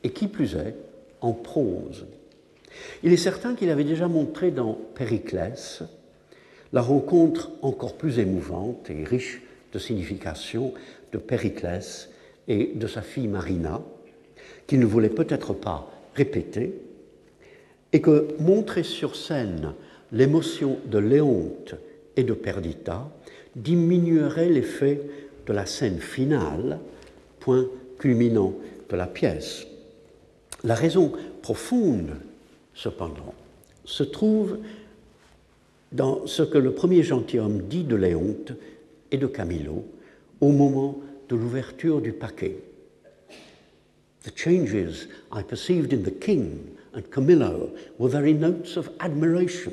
[0.02, 0.74] et qui plus est,
[1.20, 2.06] en prose.
[3.04, 5.84] Il est certain qu'il avait déjà montré dans Périclès
[6.72, 10.74] la rencontre encore plus émouvante et riche de signification
[11.14, 12.10] de Périclès
[12.48, 13.80] et de sa fille Marina,
[14.66, 16.74] qu'il ne voulait peut-être pas répéter,
[17.92, 19.74] et que montrer sur scène
[20.10, 21.76] l'émotion de Léonte
[22.16, 23.08] et de Perdita
[23.54, 25.00] diminuerait l'effet
[25.46, 26.80] de la scène finale,
[27.38, 28.52] point culminant
[28.90, 29.66] de la pièce.
[30.64, 32.16] La raison profonde,
[32.74, 33.34] cependant,
[33.84, 34.58] se trouve
[35.92, 38.52] dans ce que le premier gentilhomme dit de Léonte
[39.12, 39.84] et de Camilo
[40.44, 42.58] au moment de l'ouverture du paquet.
[44.24, 49.72] The changes I perceived in the king and Camillo were very notes of admiration.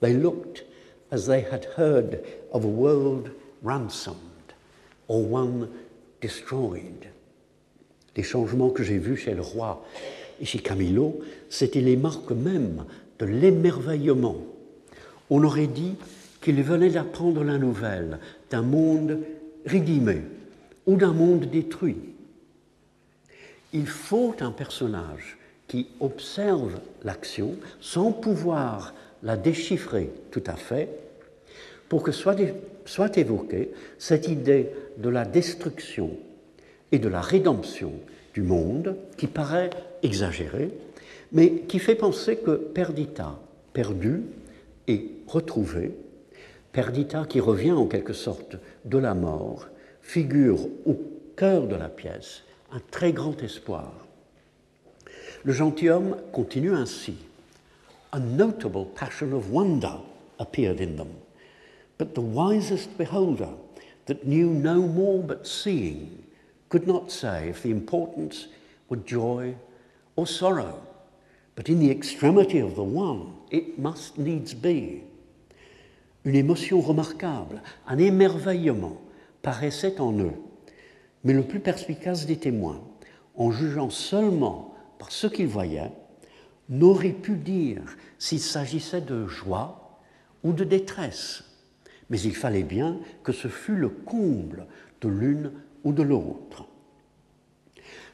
[0.00, 0.64] They looked
[1.10, 3.30] as they had heard of a world
[3.62, 4.54] ransomed
[5.06, 5.68] or one
[6.22, 7.08] destroyed.
[8.16, 9.84] Les changements que j'ai vus chez le roi
[10.40, 12.86] et chez Camillo, c'était les marques mêmes
[13.18, 14.38] de l'émerveillement.
[15.28, 15.94] On aurait dit
[16.40, 18.18] qu'il venait d'apprendre la nouvelle
[18.50, 19.18] d'un monde
[19.66, 20.22] rédimé
[20.86, 21.98] ou d'un monde détruit.
[23.72, 25.36] Il faut un personnage
[25.68, 30.88] qui observe l'action sans pouvoir la déchiffrer tout à fait
[31.88, 32.36] pour que soit,
[32.84, 36.10] soit évoquée cette idée de la destruction
[36.92, 37.92] et de la rédemption
[38.34, 39.70] du monde qui paraît
[40.02, 40.70] exagérée,
[41.32, 43.38] mais qui fait penser que Perdita,
[43.72, 44.22] perdu
[44.86, 45.92] et retrouvé,
[46.72, 49.66] Perdita qui revient en quelque sorte de la mort,
[50.00, 50.96] figure au
[51.36, 53.92] cœur de la pièce un très grand espoir.
[55.44, 57.16] Le gentilhomme continue ainsi.
[58.12, 59.98] A notable passion of wonder
[60.38, 61.14] appeared in them,
[61.98, 63.50] but the wisest beholder
[64.06, 66.24] that knew no more but seeing
[66.68, 68.48] could not say if the importance
[68.88, 69.54] were joy
[70.16, 70.80] or sorrow.
[71.54, 75.04] But in the extremity of the one, it must needs be.
[76.26, 79.00] Une émotion remarquable, un émerveillement
[79.42, 80.34] paraissait en eux.
[81.22, 82.82] Mais le plus perspicace des témoins,
[83.36, 85.92] en jugeant seulement par ce qu'ils voyaient,
[86.68, 87.82] n'aurait pu dire
[88.18, 90.00] s'il s'agissait de joie
[90.42, 91.44] ou de détresse.
[92.10, 94.66] Mais il fallait bien que ce fût le comble
[95.02, 95.52] de l'une
[95.84, 96.66] ou de l'autre.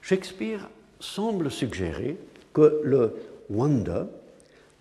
[0.03, 0.68] Shakespeare
[1.01, 2.18] semble suggérer
[2.53, 3.14] que le
[3.48, 4.05] wonder,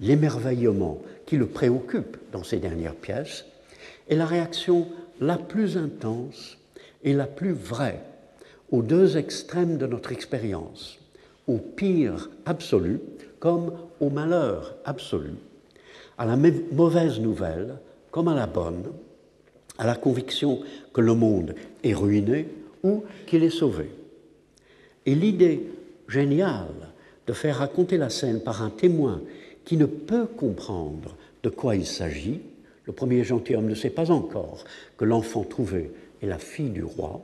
[0.02, 1.00] l'émerveillement
[1.32, 3.46] qui le préoccupe dans ses dernières pièces,
[4.10, 4.90] est la réaction
[5.22, 6.58] la plus intense
[7.06, 8.02] et la plus vraie
[8.70, 11.00] aux deux extrêmes de notre expérience,
[11.48, 13.00] au pire absolu
[13.40, 15.32] comme au malheur absolu,
[16.18, 17.78] à la mauvaise nouvelle
[18.12, 18.92] comme à la bonne,
[19.78, 20.60] à la conviction
[20.92, 22.50] que le monde est ruiné
[22.84, 23.90] ou qu'il est sauvé.
[25.06, 25.66] Et l'idée
[26.10, 26.92] géniale
[27.26, 29.22] de faire raconter la scène par un témoin
[29.64, 32.42] qui ne peut comprendre de quoi il s'agit,
[32.86, 34.64] le premier gentilhomme ne sait pas encore
[34.98, 37.24] que l'enfant trouvé est la fille du roi,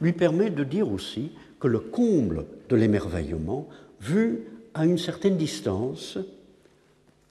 [0.00, 3.68] lui permet de dire aussi que le comble de l'émerveillement,
[4.00, 4.40] vu
[4.74, 6.18] à une certaine distance,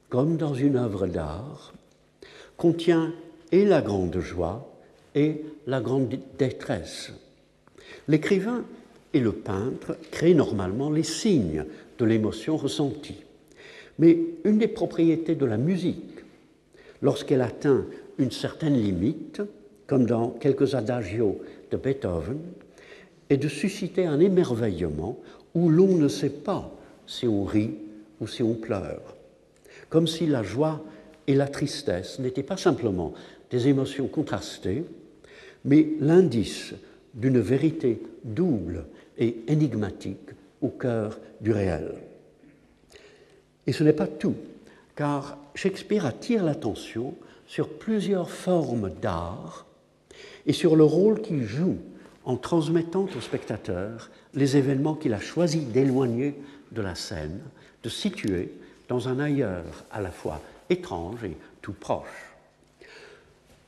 [0.09, 1.73] comme dans une œuvre d'art,
[2.57, 3.13] contient
[3.51, 4.71] et la grande joie
[5.15, 7.11] et la grande détresse.
[8.07, 8.63] L'écrivain
[9.13, 11.65] et le peintre créent normalement les signes
[11.99, 13.23] de l'émotion ressentie.
[13.99, 16.23] Mais une des propriétés de la musique,
[17.01, 17.86] lorsqu'elle atteint
[18.17, 19.41] une certaine limite,
[19.88, 21.39] comme dans quelques adagios
[21.71, 22.39] de Beethoven,
[23.30, 25.19] est de susciter un émerveillement
[25.54, 26.71] où l'on ne sait pas
[27.06, 27.75] si on rit
[28.19, 29.15] ou si on pleure,
[29.89, 30.84] comme si la joie
[31.27, 33.13] et la tristesse n'étaient pas simplement
[33.49, 34.84] des émotions contrastées,
[35.65, 36.73] mais l'indice
[37.13, 38.86] d'une vérité double
[39.17, 40.30] et énigmatique
[40.62, 41.93] au cœur du réel.
[43.67, 44.36] Et ce n'est pas tout,
[44.95, 47.15] car Shakespeare attire l'attention
[47.47, 49.65] sur plusieurs formes d'art
[50.45, 51.78] et sur le rôle qu'il joue
[52.24, 56.36] en transmettant au spectateur les événements qu'il a choisi d'éloigner
[56.71, 57.39] de la scène,
[57.84, 58.52] de situer
[58.88, 62.34] dans un ailleurs à la fois étrange et tout proche.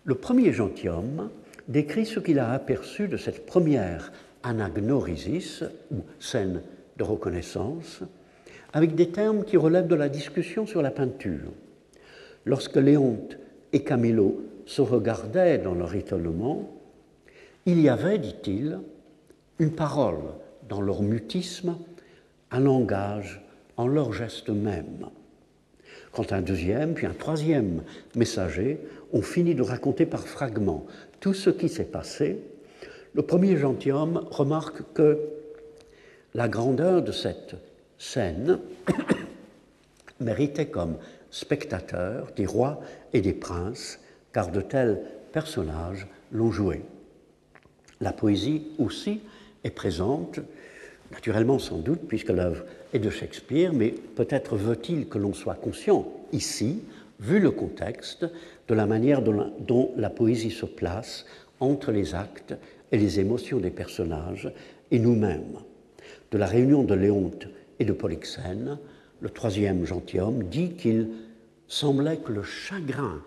[0.05, 1.29] Le premier gentilhomme
[1.67, 4.11] décrit ce qu'il a aperçu de cette première
[4.43, 6.61] anagnorisis, ou scène
[6.97, 8.01] de reconnaissance,
[8.73, 11.51] avec des termes qui relèvent de la discussion sur la peinture.
[12.45, 13.37] Lorsque Léonte
[13.71, 16.69] et Camillo se regardaient dans leur étonnement,
[17.65, 18.79] il y avait, dit-il,
[19.59, 20.23] une parole
[20.67, 21.77] dans leur mutisme,
[22.51, 23.41] un langage
[23.77, 25.07] en leur geste même.
[26.11, 27.83] Quand un deuxième, puis un troisième
[28.15, 28.79] messager
[29.13, 30.85] ont fini de raconter par fragments
[31.19, 32.39] tout ce qui s'est passé,
[33.13, 35.19] le premier gentilhomme remarque que
[36.33, 37.55] la grandeur de cette
[38.03, 38.59] scène
[40.19, 40.97] méritait comme
[41.31, 42.81] spectateur des rois
[43.13, 43.99] et des princes,
[44.33, 46.81] car de tels personnages l'ont joué.
[48.01, 49.21] La poésie aussi
[49.63, 50.39] est présente,
[51.11, 52.63] naturellement sans doute, puisque l'œuvre
[52.93, 56.83] est de Shakespeare, mais peut-être veut-il que l'on soit conscient ici,
[57.19, 58.25] vu le contexte,
[58.67, 61.25] de la manière dont la, poésie se place
[61.59, 62.53] entre les actes
[62.91, 64.51] et les émotions des personnages
[64.91, 65.57] et nous-mêmes.
[66.31, 67.47] De la réunion de Léonte
[67.79, 68.77] et de Polyxène,
[69.21, 71.09] le troisième gentilhomme dit qu'il
[71.67, 73.21] semblait que le chagrin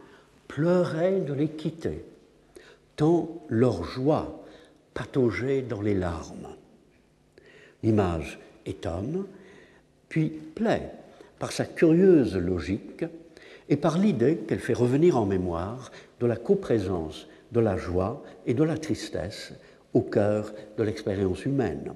[0.49, 2.05] pleurait de les quitter,
[2.97, 4.45] tant leur joie
[4.95, 6.49] pataugeait dans les larmes.
[7.83, 9.27] L'image étonne,
[10.09, 10.91] puis plaît
[11.39, 13.05] par sa curieuse logique
[13.69, 18.55] et par l'idée qu'elle fait revenir en mémoire de la coprésence de la joie et
[18.55, 19.53] de la tristesse
[19.93, 21.95] au cœur de l'expérience humaine.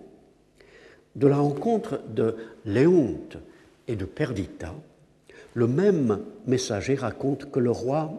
[1.17, 3.37] De la rencontre de Léonte
[3.89, 4.75] et de Perdita,
[5.55, 8.13] le même messager raconte que le roi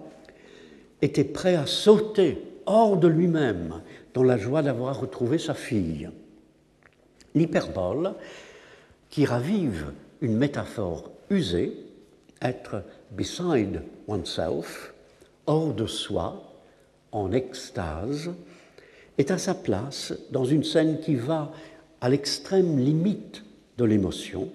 [1.02, 3.82] était prêt à sauter hors de lui-même
[4.14, 6.10] dans la joie d'avoir retrouvé sa fille.
[7.34, 8.14] L'hyperbole,
[9.10, 11.74] qui ravive une métaphore usée,
[12.42, 14.94] être beside oneself,
[15.46, 16.44] hors de soi,
[17.12, 18.32] en extase,
[19.18, 21.52] est à sa place dans une scène qui va
[22.02, 23.43] à l'extrême limite
[23.78, 24.49] de l'émotion,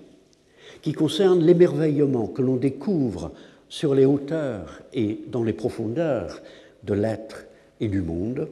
[0.82, 3.32] qui concerne l'émerveillement que l'on découvre
[3.68, 6.40] sur les hauteurs et dans les profondeurs
[6.84, 7.47] de l'être
[7.80, 8.49] et du monde,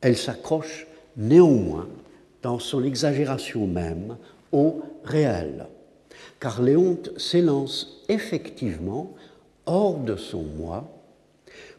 [0.00, 0.86] elle s'accroche
[1.16, 1.88] néanmoins
[2.42, 4.16] dans son exagération même
[4.50, 5.66] au réel.
[6.40, 9.14] car Léonte s'élance effectivement
[9.66, 10.88] hors de son moi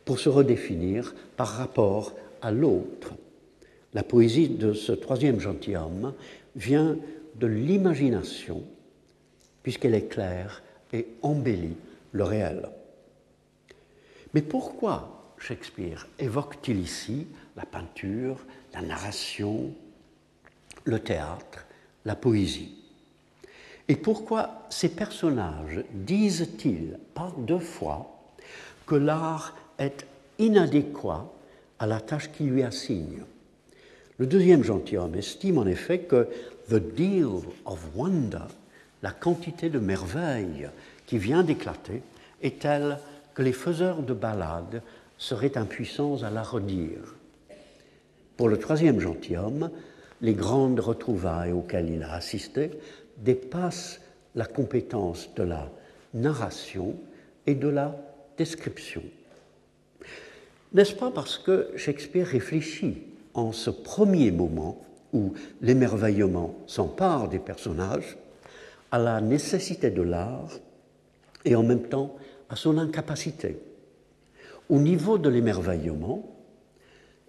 [0.06, 3.14] pour se redéfinir par rapport à l'autre.
[3.94, 6.14] La poésie de ce troisième gentilhomme
[6.56, 6.98] vient
[7.36, 8.64] de l'imagination,
[9.62, 11.78] puisqu'elle éclaire et embellit
[12.12, 12.70] le réel.
[14.34, 18.40] Mais pourquoi Shakespeare évoque-t-il ici la peinture,
[18.74, 19.72] la narration,
[20.86, 21.66] le théâtre,
[22.06, 22.76] la poésie?
[23.88, 28.24] Et pourquoi ces personnages disent-ils par deux fois
[28.88, 30.08] que l'art est
[30.40, 31.32] inadéquat
[31.80, 33.24] à la tâche qui lui assigne?
[34.24, 36.30] Le deuxième gentilhomme estime en effet que
[36.70, 38.48] the deal of wonder,
[39.02, 40.70] la quantité de merveille
[41.06, 42.02] qui vient d'éclater,
[42.42, 43.00] est telle
[43.34, 44.82] que les faiseurs de ballades
[45.18, 47.18] seraient impuissants à la redire.
[48.38, 49.70] Pour le troisième gentilhomme,
[50.22, 52.72] les grandes retrouvailles auxquelles il a assisté
[53.18, 54.00] dépassent
[54.36, 55.70] la compétence de la
[56.14, 56.96] narration
[57.46, 57.94] et de la
[58.38, 59.04] description.
[60.72, 63.04] N'est-ce pas parce que Shakespeare réfléchit
[63.34, 64.82] en ce premier moment
[65.14, 68.18] où l'émerveillement s'empare des personnages
[68.92, 70.52] à la nécessité de l'art
[71.46, 72.16] et en même temps
[72.50, 73.58] à son incapacité.
[74.70, 76.30] Au niveau de l'émerveillement,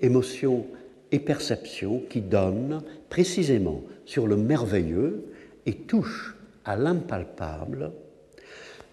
[0.01, 0.67] émotion
[1.11, 5.25] et perception qui donnent précisément sur le merveilleux
[5.67, 7.93] et touchent à l'impalpable,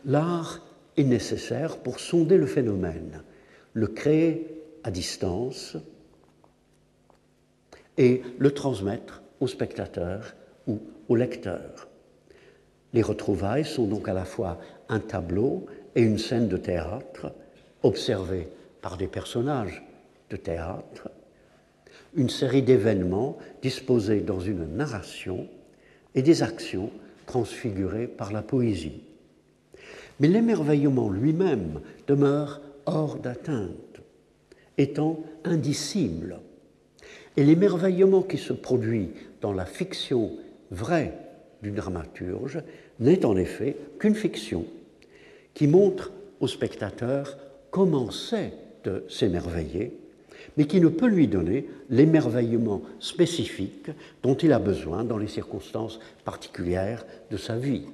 [0.05, 0.66] l'art
[0.97, 3.24] est nécessaire pour sonder le phénomène,
[3.74, 5.78] le créer à distance
[8.02, 10.34] et le transmettre au spectateur
[10.66, 11.88] ou au lecteur.
[12.93, 14.58] Les retrouvailles sont donc à la fois
[14.89, 17.32] un tableau et une scène de théâtre
[17.84, 18.47] observée
[18.82, 19.84] par des personnages
[20.32, 21.12] de théâtre,
[22.16, 25.47] une série d'événements disposés dans une narration
[26.16, 26.89] et des actions
[27.28, 29.04] transfigurées par la poésie.
[30.20, 34.02] Mais l'émerveillement lui-même demeure hors d'atteinte,
[34.80, 36.39] étant indicible.
[37.38, 39.09] Et l'émerveillement qui se produit
[39.41, 40.32] dans la fiction
[40.69, 41.17] vraie
[41.61, 42.61] du dramaturge
[42.99, 44.65] n'est en effet qu'une fiction
[45.53, 47.38] qui montre au spectateur
[47.69, 48.53] comment c'est
[48.84, 49.97] de s'émerveiller,
[50.57, 53.91] mais qui ne peut lui donner l'émerveillement spécifique
[54.23, 57.86] dont il a besoin dans les circonstances particulières de sa vie.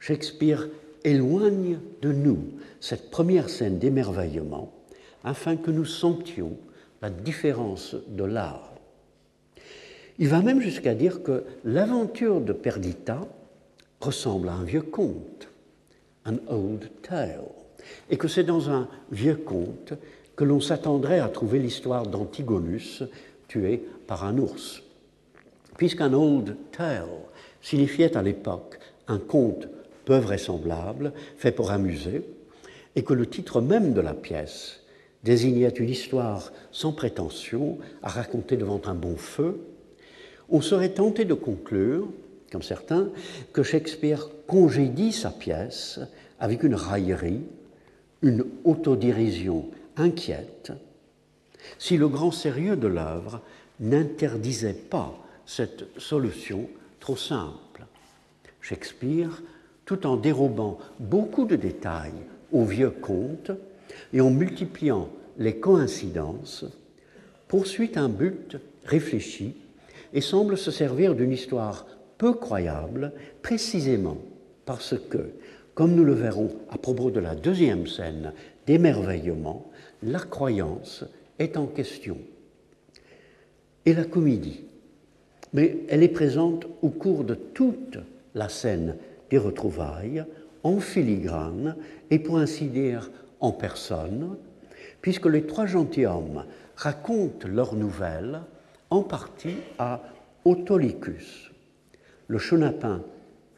[0.00, 0.68] Shakespeare
[1.04, 2.38] éloigne de nous
[2.80, 4.72] cette première scène d'émerveillement
[5.22, 6.58] afin que nous sentions
[7.04, 8.72] la différence de l'art.
[10.18, 13.20] Il va même jusqu'à dire que l'aventure de Perdita
[14.00, 15.48] ressemble à un vieux conte,
[16.24, 17.44] un old tale,
[18.08, 19.92] et que c'est dans un vieux conte
[20.34, 23.02] que l'on s'attendrait à trouver l'histoire d'Antigonus
[23.48, 24.82] tué par un ours.
[25.76, 27.04] Puisqu'un old tale
[27.60, 28.78] signifiait à l'époque
[29.08, 29.68] un conte
[30.06, 32.22] peu vraisemblable, fait pour amuser,
[32.96, 34.80] et que le titre même de la pièce
[35.24, 39.58] désignait une histoire sans prétention à raconter devant un bon feu,
[40.50, 42.08] on serait tenté de conclure,
[42.52, 43.08] comme certains,
[43.52, 45.98] que Shakespeare congédie sa pièce
[46.38, 47.42] avec une raillerie,
[48.22, 50.72] une autodérision inquiète,
[51.78, 53.40] si le grand sérieux de l'œuvre
[53.80, 56.68] n'interdisait pas cette solution
[57.00, 57.84] trop simple.
[58.60, 59.42] Shakespeare,
[59.84, 62.12] tout en dérobant beaucoup de détails
[62.52, 63.50] au vieux conte
[64.12, 66.64] et en multipliant les coïncidences,
[67.48, 69.54] poursuit un but réfléchi
[70.12, 71.86] et semble se servir d'une histoire
[72.18, 74.18] peu croyable précisément
[74.64, 75.30] parce que,
[75.74, 78.32] comme nous le verrons à propos de la deuxième scène
[78.66, 79.70] d'émerveillement,
[80.02, 81.04] la croyance
[81.38, 82.18] est en question.
[83.86, 84.64] Et la comédie,
[85.52, 87.98] mais elle est présente au cours de toute
[88.34, 88.96] la scène
[89.30, 90.24] des retrouvailles,
[90.62, 91.76] en filigrane
[92.10, 93.10] et pour ainsi dire
[93.40, 94.36] en personne,
[95.00, 96.44] puisque les trois gentilshommes
[96.76, 98.40] racontent leurs nouvelles
[98.90, 100.02] en partie à
[100.44, 101.50] Autolycus,
[102.28, 103.00] le chenapan,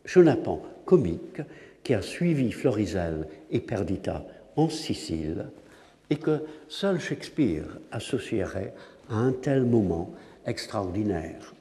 [0.05, 1.43] chenapan comique
[1.83, 4.25] qui a suivi Florizel et Perdita
[4.57, 5.47] en Sicile
[6.11, 8.75] et que seul Shakespeare associerait
[9.09, 10.13] à un tel moment
[10.47, 11.55] extraordinaire.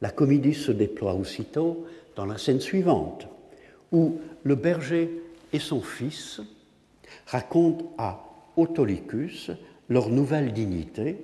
[0.00, 3.26] La comédie se déploie aussitôt dans la scène suivante,
[3.92, 5.22] où le berger
[5.52, 6.40] et son fils
[7.26, 8.24] racontent à
[8.56, 9.50] Autolycus
[9.88, 11.16] leur nouvelle dignité,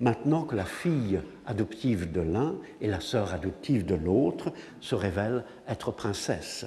[0.00, 5.44] maintenant que la fille adoptive de l'un et la sœur adoptive de l'autre se révèlent
[5.68, 6.66] être princesses.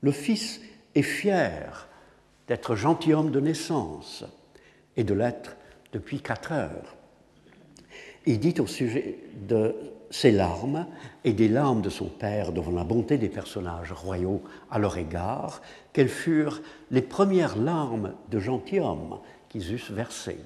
[0.00, 0.60] Le fils
[0.94, 1.88] est fier
[2.46, 4.24] d'être gentilhomme de naissance
[4.96, 5.56] et de l'être
[5.92, 6.96] depuis quatre heures.
[8.26, 9.74] Il dit au sujet de
[10.10, 10.86] ses larmes
[11.24, 15.60] et des larmes de son père devant la bonté des personnages royaux à leur égard,
[15.92, 20.38] qu'elles furent les premières larmes de gentilhomme qu'ils eussent versées.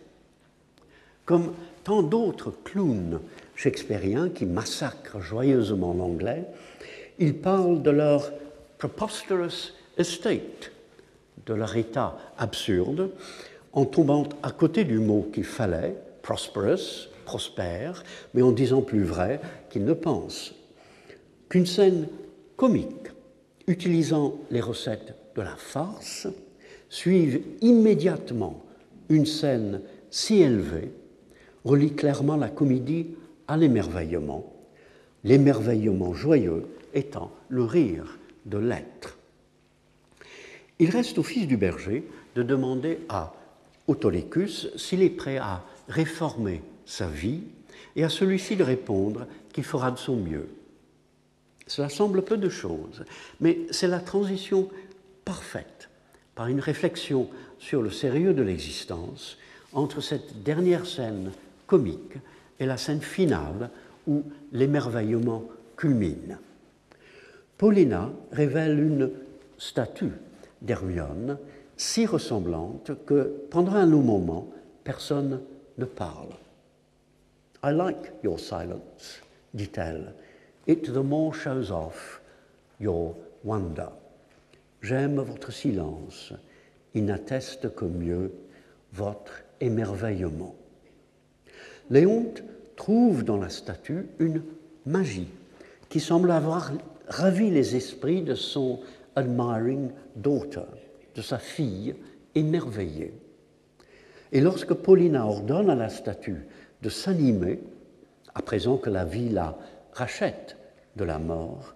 [1.24, 1.52] Comme
[1.84, 3.20] tant d'autres clowns
[3.54, 6.44] shakespeariens qui massacrent joyeusement l'anglais,
[7.18, 8.32] ils parlent de leur
[8.78, 10.72] preposterous estate,
[11.46, 13.10] de leur état absurde,
[13.72, 18.04] en tombant à côté du mot qu'il fallait, prosperous, prospère,
[18.34, 20.54] mais en disant plus vrai qu'il ne pense.
[21.48, 22.06] Qu'une scène
[22.56, 23.08] comique,
[23.66, 26.28] utilisant les recettes de la farce,
[26.90, 28.62] suive immédiatement
[29.08, 29.80] une scène
[30.10, 30.92] si élevée,
[31.64, 33.06] relie clairement la comédie
[33.48, 34.52] à l'émerveillement,
[35.24, 39.16] l'émerveillement joyeux étant le rire de l'être.
[40.78, 43.32] Il reste au fils du berger de demander à
[43.86, 47.42] Autolycus s'il est prêt à réformer sa vie
[47.96, 50.48] et à celui-ci de répondre qu'il fera de son mieux.
[51.66, 53.04] Cela semble peu de choses,
[53.40, 54.68] mais c'est la transition
[55.24, 55.88] parfaite
[56.34, 57.28] par une réflexion
[57.58, 59.38] sur le sérieux de l'existence
[59.72, 61.32] entre cette dernière scène
[61.66, 62.16] comique
[62.58, 63.70] et la scène finale
[64.06, 65.44] où l'émerveillement
[65.76, 66.38] culmine.
[67.56, 69.10] Paulina révèle une
[69.58, 70.12] statue
[70.60, 71.38] d'Hermione
[71.76, 74.48] si ressemblante que pendant un long moment,
[74.84, 75.40] personne
[75.78, 76.28] ne parle.
[77.64, 79.20] I like your silence,
[79.54, 80.12] dit-elle.
[80.66, 82.20] It the more shows off
[82.80, 83.90] your wonder.
[84.80, 86.32] J'aime votre silence.
[86.94, 88.32] Il n'atteste que mieux
[88.92, 90.56] votre émerveillement.
[91.88, 92.42] Léonte
[92.74, 94.42] trouve dans la statue une
[94.84, 95.28] magie
[95.88, 96.72] qui semble avoir
[97.06, 98.80] ravi les esprits de son
[99.14, 100.66] admiring daughter,
[101.14, 101.94] de sa fille
[102.34, 103.14] émerveillée.
[104.32, 106.46] Et lorsque Paulina ordonne à la statue
[106.82, 107.60] de s'animer,
[108.34, 109.56] à présent que la vie la
[109.92, 110.56] rachète
[110.96, 111.74] de la mort,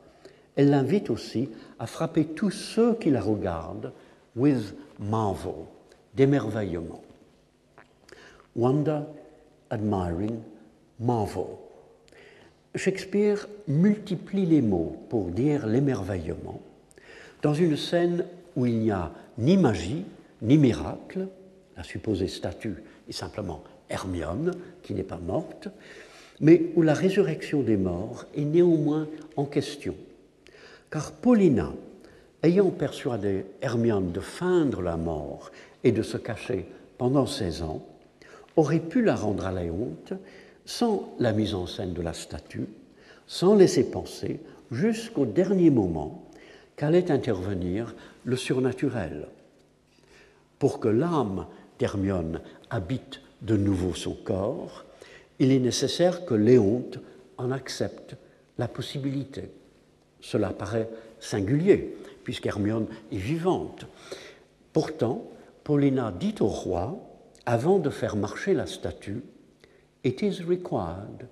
[0.57, 3.93] elle l'invite aussi à frapper tous ceux qui la regardent
[4.35, 5.67] with marvel,
[6.15, 7.03] d'émerveillement.
[8.55, 9.01] Wonder,
[9.71, 10.39] admiring,
[10.99, 11.59] marvel.
[12.75, 16.61] Shakespeare multiplie les mots pour dire l'émerveillement
[17.43, 18.25] dans une scène
[18.57, 20.05] où il n'y a ni magie,
[20.43, 21.29] ni miracle,
[21.77, 25.69] la supposée statue est simplement Hermione, qui n'est pas morte,
[26.41, 29.95] mais où la résurrection des morts est néanmoins en question.
[30.91, 31.73] Car Paulina,
[32.43, 35.51] ayant persuadé Hermione de feindre la mort
[35.83, 36.67] et de se cacher
[36.99, 37.85] pendant 16 ans,
[38.57, 40.13] aurait pu la rendre à la honte
[40.65, 42.67] sans la mise en scène de la statue,
[43.27, 46.25] sans laisser penser jusqu'au dernier moment
[46.77, 49.29] qu'allait intervenir le surnaturel.
[50.59, 51.47] Pour que l'âme
[51.79, 54.85] d'Hermione habite de nouveau son corps,
[55.39, 56.99] il est nécessaire que Léonte
[57.37, 58.17] en accepte
[58.59, 59.51] la possibilité.
[60.21, 60.89] Cela paraît
[61.21, 63.87] singulier, puisqu'Hermione est vivante.
[64.73, 65.25] Pourtant,
[65.65, 66.99] Paulina dit au roi,
[67.45, 69.23] avant de faire marcher la statue,
[70.05, 71.29] It is required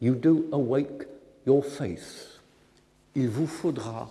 [0.00, 1.06] you do awake
[1.46, 2.40] your faith.
[3.14, 4.10] Il vous faudra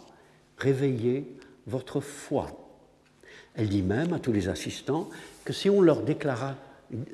[0.57, 1.25] réveiller
[1.67, 2.47] votre foi.
[3.55, 5.09] Elle dit même à tous les assistants
[5.43, 6.55] que si on leur déclara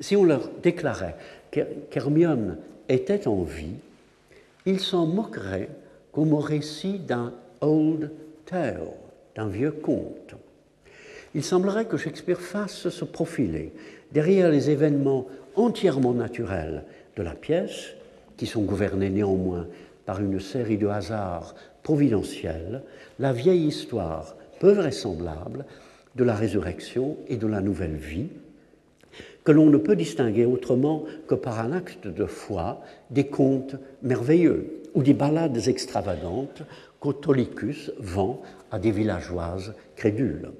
[0.00, 1.16] si on leur déclarait
[1.50, 2.58] qu'Hermione
[2.88, 3.76] était en vie,
[4.64, 5.68] ils s'en moqueraient
[6.12, 8.10] comme au récit d'un old
[8.46, 8.88] tale,
[9.34, 10.34] d'un vieux conte.
[11.34, 13.72] Il semblerait que Shakespeare fasse se profiler
[14.12, 16.84] derrière les événements entièrement naturels
[17.16, 17.88] de la pièce,
[18.36, 19.66] qui sont gouvernés néanmoins
[20.04, 22.82] par une série de hasards providentiels,
[23.18, 25.64] la vieille histoire peu vraisemblable
[26.14, 28.28] de la résurrection et de la nouvelle vie,
[29.46, 34.82] que l'on ne peut distinguer autrement que par un acte de foi des contes merveilleux
[34.92, 36.62] ou des ballades extravagantes
[36.98, 38.42] qu'Autolycus vend
[38.72, 40.50] à des villageoises crédules.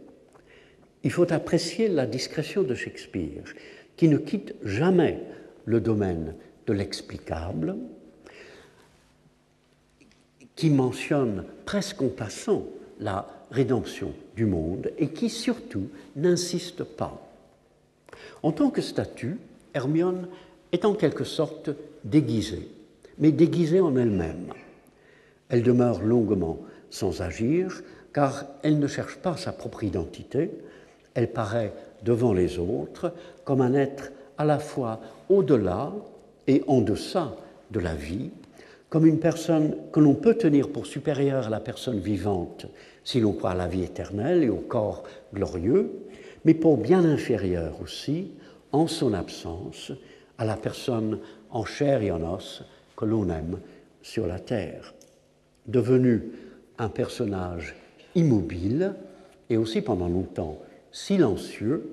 [1.02, 3.42] Il faut apprécier la discrétion de Shakespeare,
[3.96, 5.18] qui ne quitte jamais
[5.64, 6.36] le domaine
[6.68, 7.74] de l'explicable,
[10.54, 12.66] qui mentionne presque en passant
[13.00, 17.25] la rédemption du monde et qui surtout n'insiste pas
[18.46, 19.38] en tant que statue,
[19.74, 20.28] Hermione
[20.70, 21.70] est en quelque sorte
[22.04, 22.68] déguisée,
[23.18, 24.52] mais déguisée en elle-même.
[25.48, 27.82] Elle demeure longuement sans agir,
[28.12, 30.52] car elle ne cherche pas sa propre identité,
[31.14, 31.72] elle paraît
[32.04, 35.92] devant les autres comme un être à la fois au-delà
[36.46, 37.34] et en deçà
[37.72, 38.30] de la vie,
[38.90, 42.66] comme une personne que l'on peut tenir pour supérieure à la personne vivante
[43.02, 45.02] si l'on croit à la vie éternelle et au corps
[45.34, 45.90] glorieux,
[46.46, 48.30] mais pour bien inférieur aussi,
[48.76, 49.92] en son absence,
[50.36, 51.18] à la personne
[51.50, 52.62] en chair et en os
[52.94, 53.58] que l'on aime
[54.02, 54.94] sur la terre.
[55.66, 56.32] Devenu
[56.78, 57.74] un personnage
[58.14, 58.94] immobile
[59.48, 60.58] et aussi pendant longtemps
[60.92, 61.90] silencieux,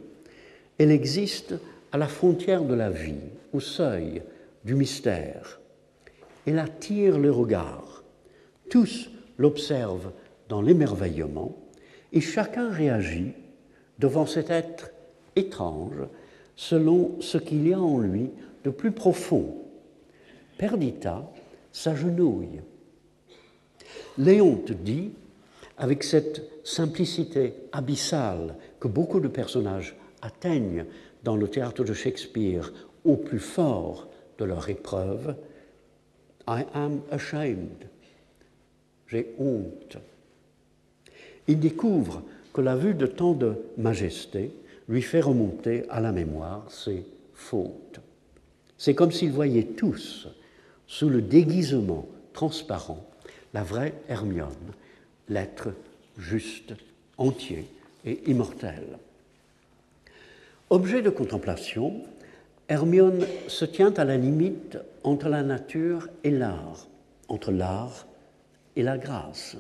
[0.78, 1.56] elle existe
[1.94, 4.22] à la frontière de la vie, au seuil
[4.66, 5.62] du mystère.
[6.46, 8.04] Elle attire le regard.
[8.70, 10.12] Tous l'observent
[10.50, 11.56] dans l'émerveillement
[12.12, 13.32] et chacun réagit
[14.00, 14.92] devant cet être
[15.38, 16.08] étrange
[16.56, 18.30] selon ce qu'il y a en lui
[18.64, 19.56] de plus profond.
[20.58, 21.30] Perdita
[21.72, 22.62] s'agenouille.
[24.18, 25.12] Léonte dit,
[25.78, 30.86] avec cette simplicité abyssale que beaucoup de personnages atteignent
[31.24, 32.72] dans le théâtre de Shakespeare
[33.04, 35.36] au plus fort de leur épreuve,
[36.48, 37.88] I am ashamed.
[39.08, 39.98] J'ai honte.
[41.48, 42.22] Il découvre
[42.54, 44.52] que la vue de tant de majesté
[44.88, 48.00] lui fait remonter à la mémoire ses fautes.
[48.78, 50.28] C'est comme s'il voyait tous,
[50.88, 53.06] sous le déguisement transparent,
[53.54, 54.74] la vraie Hermione,
[55.30, 55.70] l'être
[56.18, 56.74] juste,
[57.18, 57.66] entier
[58.06, 58.84] et immortel.
[60.70, 62.02] Objet de contemplation,
[62.68, 66.88] Hermione se tient à la limite entre la nature et l'art,
[67.28, 68.08] entre l'art
[68.76, 69.56] et la grâce.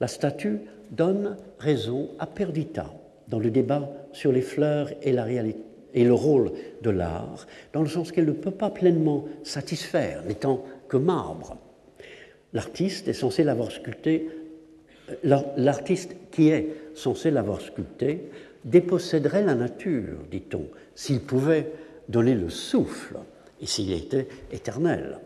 [0.00, 2.90] La statue donne raison à Perdita
[3.28, 6.52] dans le débat sur les fleurs et, le rôle
[6.82, 11.56] de l'art, dans le sens qu'elle ne peut pas pleinement satisfaire, n'étant que marbre.
[12.52, 14.28] L'artiste est censé l'avoir sculpté,
[15.24, 18.30] euh, l'artiste qui est censé l'avoir sculpté
[18.64, 21.72] déposséderait la nature, dit-on, s'il pouvait
[22.08, 23.18] donner le souffle
[23.60, 25.18] et s'il était éternel.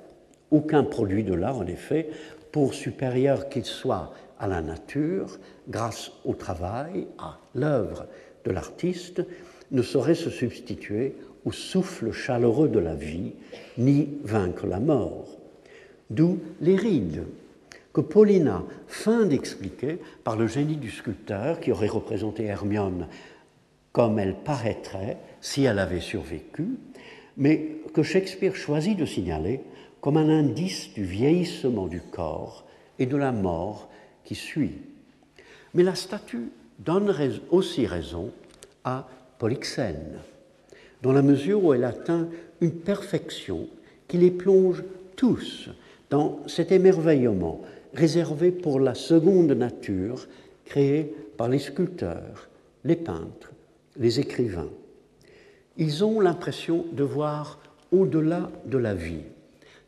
[0.50, 2.08] Aucun produit de l'art, en effet,
[2.50, 4.12] pour supérieur qu'il soit
[4.42, 5.38] à la nature,
[5.68, 8.06] grâce au travail, à l'œuvre
[8.44, 9.22] de l'artiste,
[9.70, 11.14] ne saurait se substituer
[11.44, 13.32] au souffle chaleureux de la vie,
[13.78, 15.28] ni vaincre la mort.
[16.10, 17.24] D'où les rides
[17.92, 23.06] que Paulina feint d'expliquer par le génie du sculpteur qui aurait représenté Hermione
[23.92, 26.66] comme elle paraîtrait si elle avait survécu,
[27.36, 29.60] mais que Shakespeare choisit de signaler
[30.00, 32.64] comme un indice du vieillissement du corps
[32.98, 33.88] et de la mort
[34.24, 34.78] qui suit.
[35.74, 37.14] Mais la statue donne
[37.50, 38.30] aussi raison
[38.84, 39.08] à
[39.38, 40.18] Polyxène,
[41.02, 42.28] dans la mesure où elle atteint
[42.60, 43.68] une perfection
[44.08, 44.84] qui les plonge
[45.16, 45.70] tous
[46.10, 47.62] dans cet émerveillement
[47.94, 50.26] réservé pour la seconde nature
[50.64, 52.48] créée par les sculpteurs,
[52.84, 53.52] les peintres,
[53.96, 54.70] les écrivains.
[55.76, 57.58] Ils ont l'impression de voir
[57.90, 59.24] au-delà de la vie,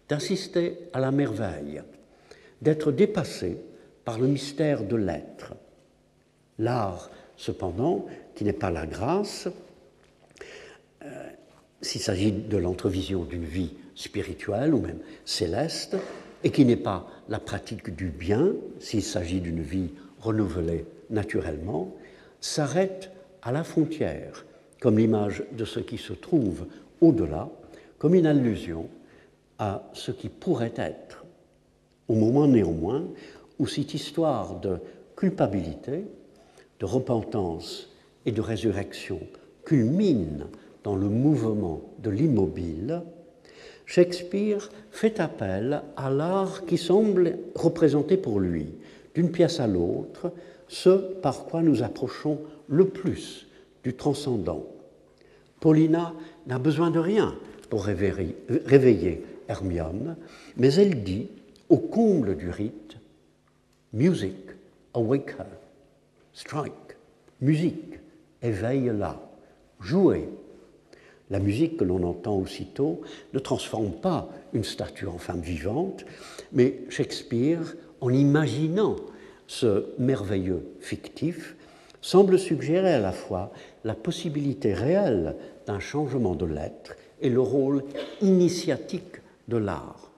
[0.08, 1.82] d'assister à la merveille,
[2.62, 3.58] d'être dépassés
[4.04, 5.54] par le mystère de l'être.
[6.58, 9.48] L'art, cependant, qui n'est pas la grâce,
[11.04, 11.28] euh,
[11.80, 15.96] s'il s'agit de l'entrevision d'une vie spirituelle ou même céleste,
[16.42, 19.90] et qui n'est pas la pratique du bien, s'il s'agit d'une vie
[20.20, 21.94] renouvelée naturellement,
[22.40, 23.10] s'arrête
[23.42, 24.44] à la frontière,
[24.80, 26.66] comme l'image de ce qui se trouve
[27.00, 27.48] au-delà,
[27.98, 28.88] comme une allusion
[29.58, 31.24] à ce qui pourrait être.
[32.08, 33.04] Au moment néanmoins
[33.58, 34.78] où cette histoire de
[35.16, 36.04] culpabilité,
[36.80, 37.90] de repentance
[38.26, 39.20] et de résurrection
[39.64, 40.46] culmine
[40.82, 43.02] dans le mouvement de l'immobile,
[43.86, 48.74] Shakespeare fait appel à l'art qui semble représenter pour lui,
[49.14, 50.32] d'une pièce à l'autre,
[50.68, 50.90] ce
[51.20, 53.46] par quoi nous approchons le plus
[53.82, 54.64] du transcendant.
[55.60, 56.14] Paulina
[56.46, 57.34] n'a besoin de rien
[57.70, 60.16] pour réveiller Hermione,
[60.56, 61.28] mais elle dit,
[61.68, 62.83] au comble du rite,
[63.94, 64.34] Music,
[64.94, 65.46] awake her.
[66.32, 66.96] Strike,
[67.40, 68.00] musique,
[68.42, 69.20] éveille-la.
[69.78, 70.28] Jouez.
[71.30, 76.04] La musique que l'on entend aussitôt ne transforme pas une statue en femme vivante,
[76.50, 78.96] mais Shakespeare, en imaginant
[79.46, 81.54] ce merveilleux fictif,
[82.00, 83.52] semble suggérer à la fois
[83.84, 85.36] la possibilité réelle
[85.68, 87.84] d'un changement de l'être et le rôle
[88.20, 90.10] initiatique de l'art.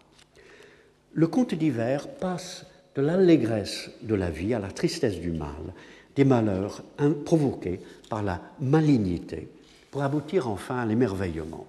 [1.12, 2.64] Le conte d'hiver passe
[2.96, 5.74] de l'allégresse de la vie à la tristesse du mal,
[6.16, 6.82] des malheurs
[7.24, 9.48] provoqués par la malignité,
[9.90, 11.66] pour aboutir enfin à l'émerveillement.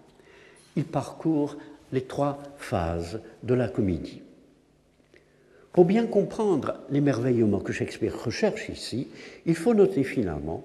[0.77, 1.57] Il parcourt
[1.91, 4.21] les trois phases de la comédie.
[5.73, 9.09] Pour bien comprendre l'émerveillement que Shakespeare recherche ici,
[9.45, 10.63] il faut noter finalement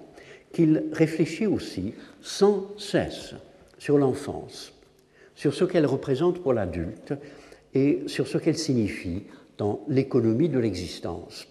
[0.53, 3.35] qu'il réfléchit aussi sans cesse
[3.77, 4.73] sur l'enfance,
[5.35, 7.13] sur ce qu'elle représente pour l'adulte
[7.73, 9.23] et sur ce qu'elle signifie
[9.57, 11.47] dans l'économie de l'existence.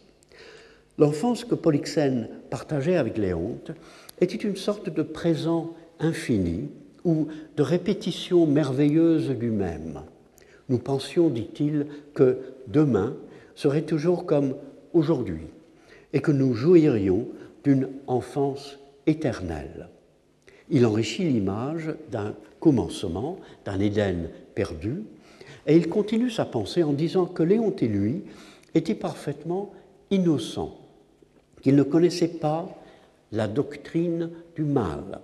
[0.98, 3.72] L'enfance que Polyxène partageait avec Léonte
[4.20, 6.68] était une sorte de présent infini
[7.04, 10.02] ou de répétition merveilleuse du même.
[10.68, 12.38] Nous pensions, dit-il, que
[12.68, 13.16] demain
[13.54, 14.54] serait toujours comme
[14.92, 15.46] aujourd'hui
[16.12, 17.28] et que nous jouirions
[17.64, 19.88] d'une enfance éternelle.
[20.70, 25.02] Il enrichit l'image d'un commencement, d'un Éden perdu,
[25.66, 28.22] et il continue sa pensée en disant que Léon et lui
[28.74, 29.72] étaient parfaitement
[30.10, 30.76] innocents,
[31.62, 32.68] qu'ils ne connaissaient pas
[33.30, 35.20] la doctrine du mal,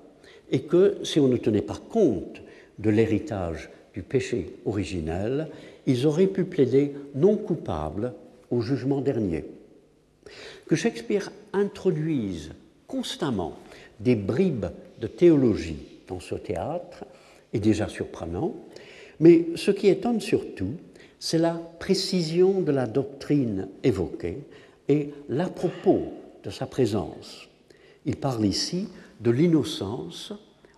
[0.51, 2.43] et que si on ne tenait pas compte
[2.79, 5.49] de l'héritage du péché originel,
[5.87, 8.15] ils auraient pu plaider non coupable
[8.51, 9.45] au jugement dernier.
[10.67, 12.53] Que Shakespeare introduise
[12.87, 13.59] constamment
[14.01, 14.67] des bribes
[15.01, 17.05] de théologie dans ce théâtre
[17.53, 18.55] est déjà surprenant,
[19.21, 20.75] mais ce qui étonne surtout,
[21.19, 24.39] c'est la précision de la doctrine évoquée
[24.89, 26.13] et l'à propos
[26.45, 27.49] de sa présence.
[28.07, 28.89] Il parle ici
[29.21, 30.33] de l'innocence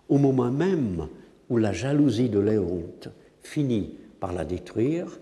[0.09, 1.07] au moment même
[1.49, 3.09] où la jalousie de Léonte
[3.43, 5.19] finit par la détruire,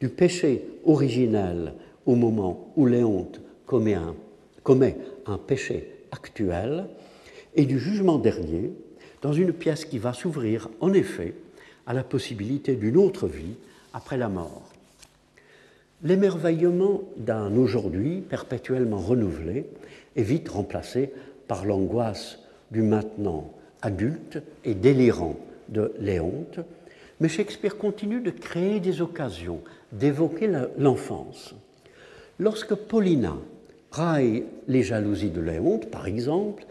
[0.00, 1.74] du péché originel
[2.06, 3.96] au moment où Léonte commet
[5.26, 6.86] un péché actuel,
[7.54, 8.72] et du jugement dernier
[9.20, 11.34] dans une pièce qui va s'ouvrir en effet
[11.86, 13.56] à la possibilité d'une autre vie
[13.92, 14.68] après la mort.
[16.02, 19.66] L'émerveillement d'un aujourd'hui perpétuellement renouvelé
[20.16, 21.12] est vite remplacé
[21.46, 22.38] par l'angoisse
[22.70, 23.52] du maintenant
[23.82, 25.36] adulte et délirant
[25.68, 26.60] de Léonte,
[27.20, 29.60] mais Shakespeare continue de créer des occasions
[29.92, 31.54] d'évoquer l'enfance.
[32.38, 33.36] Lorsque Paulina
[33.90, 36.64] raille les jalousies de Léonte, par exemple,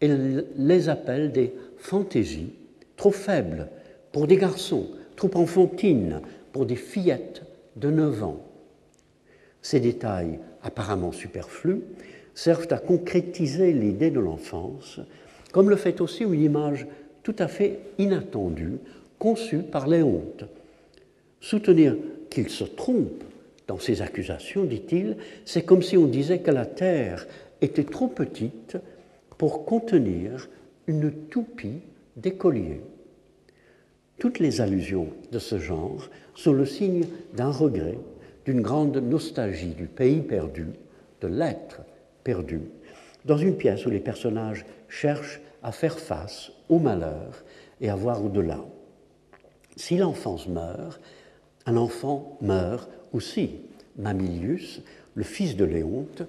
[0.00, 2.52] elle les appelle des fantaisies
[2.96, 3.68] trop faibles
[4.16, 7.42] pour des garçons, trop enfantines pour des fillettes
[7.76, 8.40] de 9 ans.
[9.60, 11.82] Ces détails apparemment superflus
[12.32, 15.00] servent à concrétiser l'idée de l'enfance,
[15.52, 16.86] comme le fait aussi une image
[17.24, 18.78] tout à fait inattendue
[19.18, 20.44] conçue par Léonte.
[21.42, 21.94] Soutenir
[22.30, 23.22] qu'il se trompe
[23.68, 27.26] dans ses accusations, dit-il, c'est comme si on disait que la Terre
[27.60, 28.78] était trop petite
[29.36, 30.48] pour contenir
[30.86, 31.82] une toupie
[32.16, 32.80] d'écolier.
[34.18, 37.04] Toutes les allusions de ce genre sont le signe
[37.34, 37.98] d'un regret,
[38.46, 40.68] d'une grande nostalgie du pays perdu,
[41.20, 41.82] de l'être
[42.24, 42.60] perdu,
[43.26, 47.44] dans une pièce où les personnages cherchent à faire face au malheur
[47.80, 48.64] et à voir au-delà.
[49.76, 51.00] Si l'enfance meurt,
[51.66, 53.60] un enfant meurt aussi.
[53.98, 54.82] Mamilius,
[55.14, 56.22] le fils de Léonte,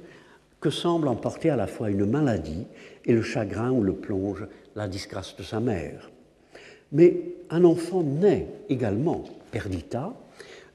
[0.59, 2.65] que semble emporter à la fois une maladie
[3.05, 6.09] et le chagrin où le plonge la disgrâce de sa mère.
[6.91, 7.17] Mais
[7.49, 10.13] un enfant naît également, Perdita,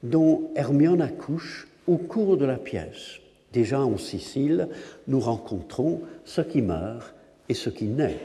[0.03, 3.19] dont Hermione accouche au cours de la pièce.
[3.51, 4.67] Déjà en Sicile,
[5.07, 7.13] nous rencontrons ce qui meurt
[7.49, 8.17] et ce qui naît,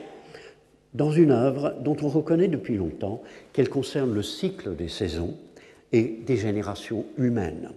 [0.95, 3.23] dans une œuvre dont on reconnaît depuis longtemps
[3.53, 5.35] qu'elle concerne le cycle des saisons
[5.93, 7.71] et des générations humaines.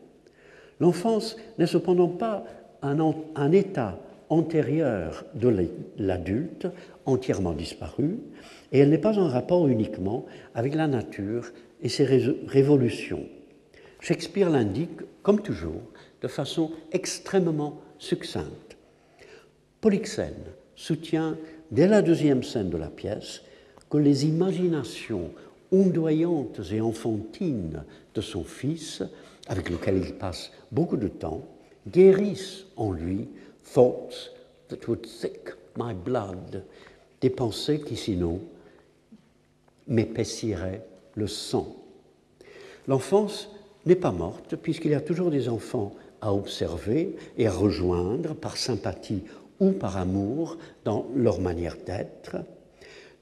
[0.79, 2.45] L'enfance n'est cependant pas
[2.81, 3.99] un, état
[4.29, 6.67] antérieur de l'adulte
[7.05, 8.17] entièrement disparu,
[8.71, 11.51] et elle n'est pas en rapport uniquement avec la nature
[11.81, 12.05] et ses
[12.47, 13.25] révolutions.
[13.99, 15.81] Shakespeare l'indique, comme toujours,
[16.21, 18.77] de façon extrêmement succincte.
[19.81, 20.45] Polyxène
[20.75, 21.37] soutient,
[21.71, 23.41] dès la deuxième scène de la pièce,
[23.89, 25.31] que les imaginations
[25.71, 29.03] ondoyantes et enfantines de son fils,
[29.47, 31.43] avec lequel il passe beaucoup de temps,
[31.87, 33.27] guérissent en lui
[33.73, 34.31] thoughts
[34.69, 36.63] that would thick my blood,
[37.21, 38.39] des pensées qui sinon
[39.87, 41.75] m'épaissiraient le sang.
[42.87, 43.49] L'enfance
[43.85, 48.57] n'est pas morte puisqu'il y a toujours des enfants à observer et à rejoindre par
[48.57, 49.23] sympathie
[49.59, 52.37] ou par amour dans leur manière d'être.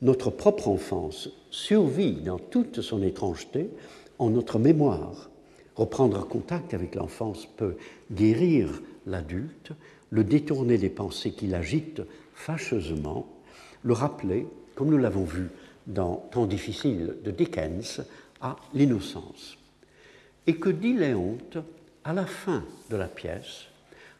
[0.01, 3.69] Notre propre enfance survit dans toute son étrangeté
[4.17, 5.29] en notre mémoire.
[5.75, 7.75] Reprendre contact avec l'enfance peut
[8.11, 9.71] guérir l'adulte,
[10.09, 12.01] le détourner des pensées qui l'agitent
[12.33, 13.27] fâcheusement,
[13.83, 15.49] le rappeler, comme nous l'avons vu
[15.89, 18.01] dans Temps difficile de Dickens,
[18.39, 19.57] à l'innocence.
[20.47, 21.57] Et que dit Léonte
[22.03, 23.65] à la fin de la pièce,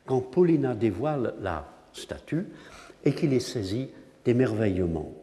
[0.06, 2.48] quand Paulina dévoile la statue
[3.06, 3.90] et qu'il est saisi
[4.26, 5.14] d'émerveillement?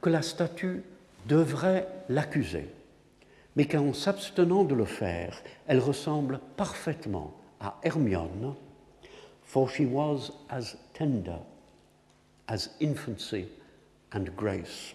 [0.00, 0.82] Que la statue
[1.26, 2.66] devrait l'accuser,
[3.56, 8.54] mais qu'en s'abstenant de le faire, elle ressemble parfaitement à Hermione,
[9.44, 11.38] for she was as tender
[12.46, 13.46] as infancy
[14.12, 14.94] and grace,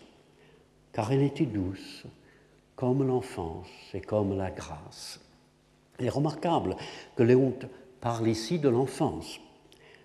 [0.93, 2.05] car elle était douce
[2.75, 5.19] comme l'enfance et comme la grâce.
[5.99, 6.77] Il est remarquable
[7.15, 7.65] que Léonte
[7.99, 9.39] parle ici de l'enfance.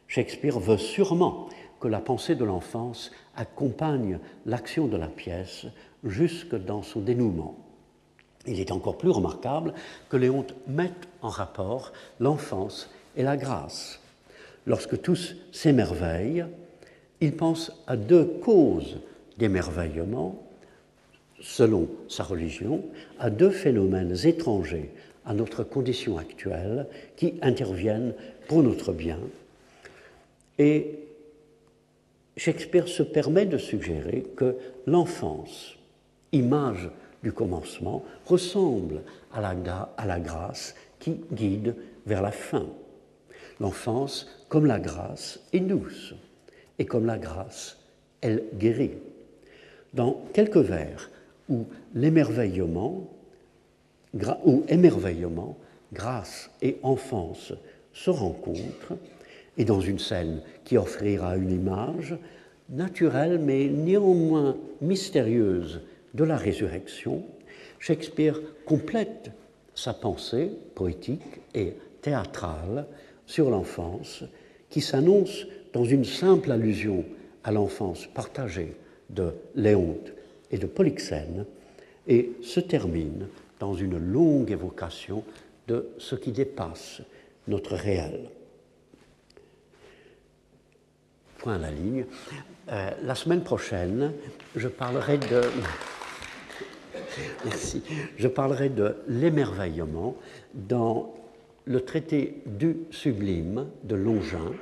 [0.09, 1.49] Shakespeare veut sûrement
[1.81, 5.67] que la pensée de l'enfance accompagne l'action de la pièce
[6.03, 7.57] jusque dans son dénouement.
[8.47, 9.75] Il est encore plus remarquable
[10.09, 14.01] que Léonte mette en rapport l'enfance et la grâce.
[14.67, 16.47] Lorsque tous s'émerveillent,
[17.21, 19.01] il pense à deux causes
[19.39, 20.43] d'émerveillement,
[21.41, 22.85] selon sa religion,
[23.19, 24.91] à deux phénomènes étrangers
[25.25, 28.15] à notre condition actuelle qui interviennent
[28.47, 29.19] pour notre bien.
[30.59, 30.99] Et
[32.37, 34.57] Shakespeare se permet de suggérer que
[34.87, 35.77] l'enfance,
[36.33, 36.91] image
[37.23, 41.77] du commencement, ressemble à la, grâce qui guide
[42.07, 42.67] vers la fin.
[43.61, 46.15] L'enfance, comme la grâce, est douce,
[46.79, 47.79] et comme la grâce,
[48.21, 48.99] elle guérit.
[49.95, 51.11] Dans quelques vers
[51.49, 51.65] où
[51.95, 53.09] l'émerveillement,
[54.69, 55.57] émerveillement,
[55.93, 57.53] grâce et enfance
[57.93, 58.97] se rencontrent,
[59.57, 62.17] et dans une scène qui offrira une image
[62.71, 65.81] naturelle mais néanmoins mystérieuse
[66.15, 67.23] de la résurrection,
[67.79, 69.31] Shakespeare complète
[69.75, 72.87] sa pensée poétique et théâtrale
[73.27, 74.25] sur l'enfance
[74.71, 77.05] qui s'annonce dans une simple allusion
[77.43, 78.75] à l'enfance partagée
[79.11, 80.13] de Léonte
[80.51, 81.47] et de Polyxène
[82.07, 83.29] et se termine
[83.59, 85.25] dans une longue évocation
[85.69, 87.01] de ce qui dépasse
[87.49, 88.29] notre réel.
[91.39, 92.07] Point à la ligne.
[92.71, 94.13] Euh, la semaine prochaine,
[94.57, 95.43] je parlerai de.
[97.45, 97.83] Merci.
[98.17, 100.17] Je parlerai de l'émerveillement
[100.55, 101.15] dans
[101.65, 104.53] le traité du sublime de Longin,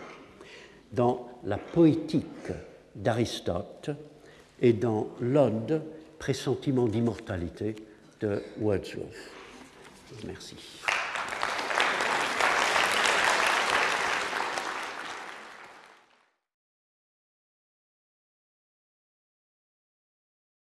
[0.92, 2.52] dans la poétique
[2.94, 3.90] d'Aristote
[4.62, 5.82] et dans l'ode
[6.18, 7.74] pressentiment d'immortalité
[8.20, 9.08] de Wordsworth.
[10.24, 10.56] Merci.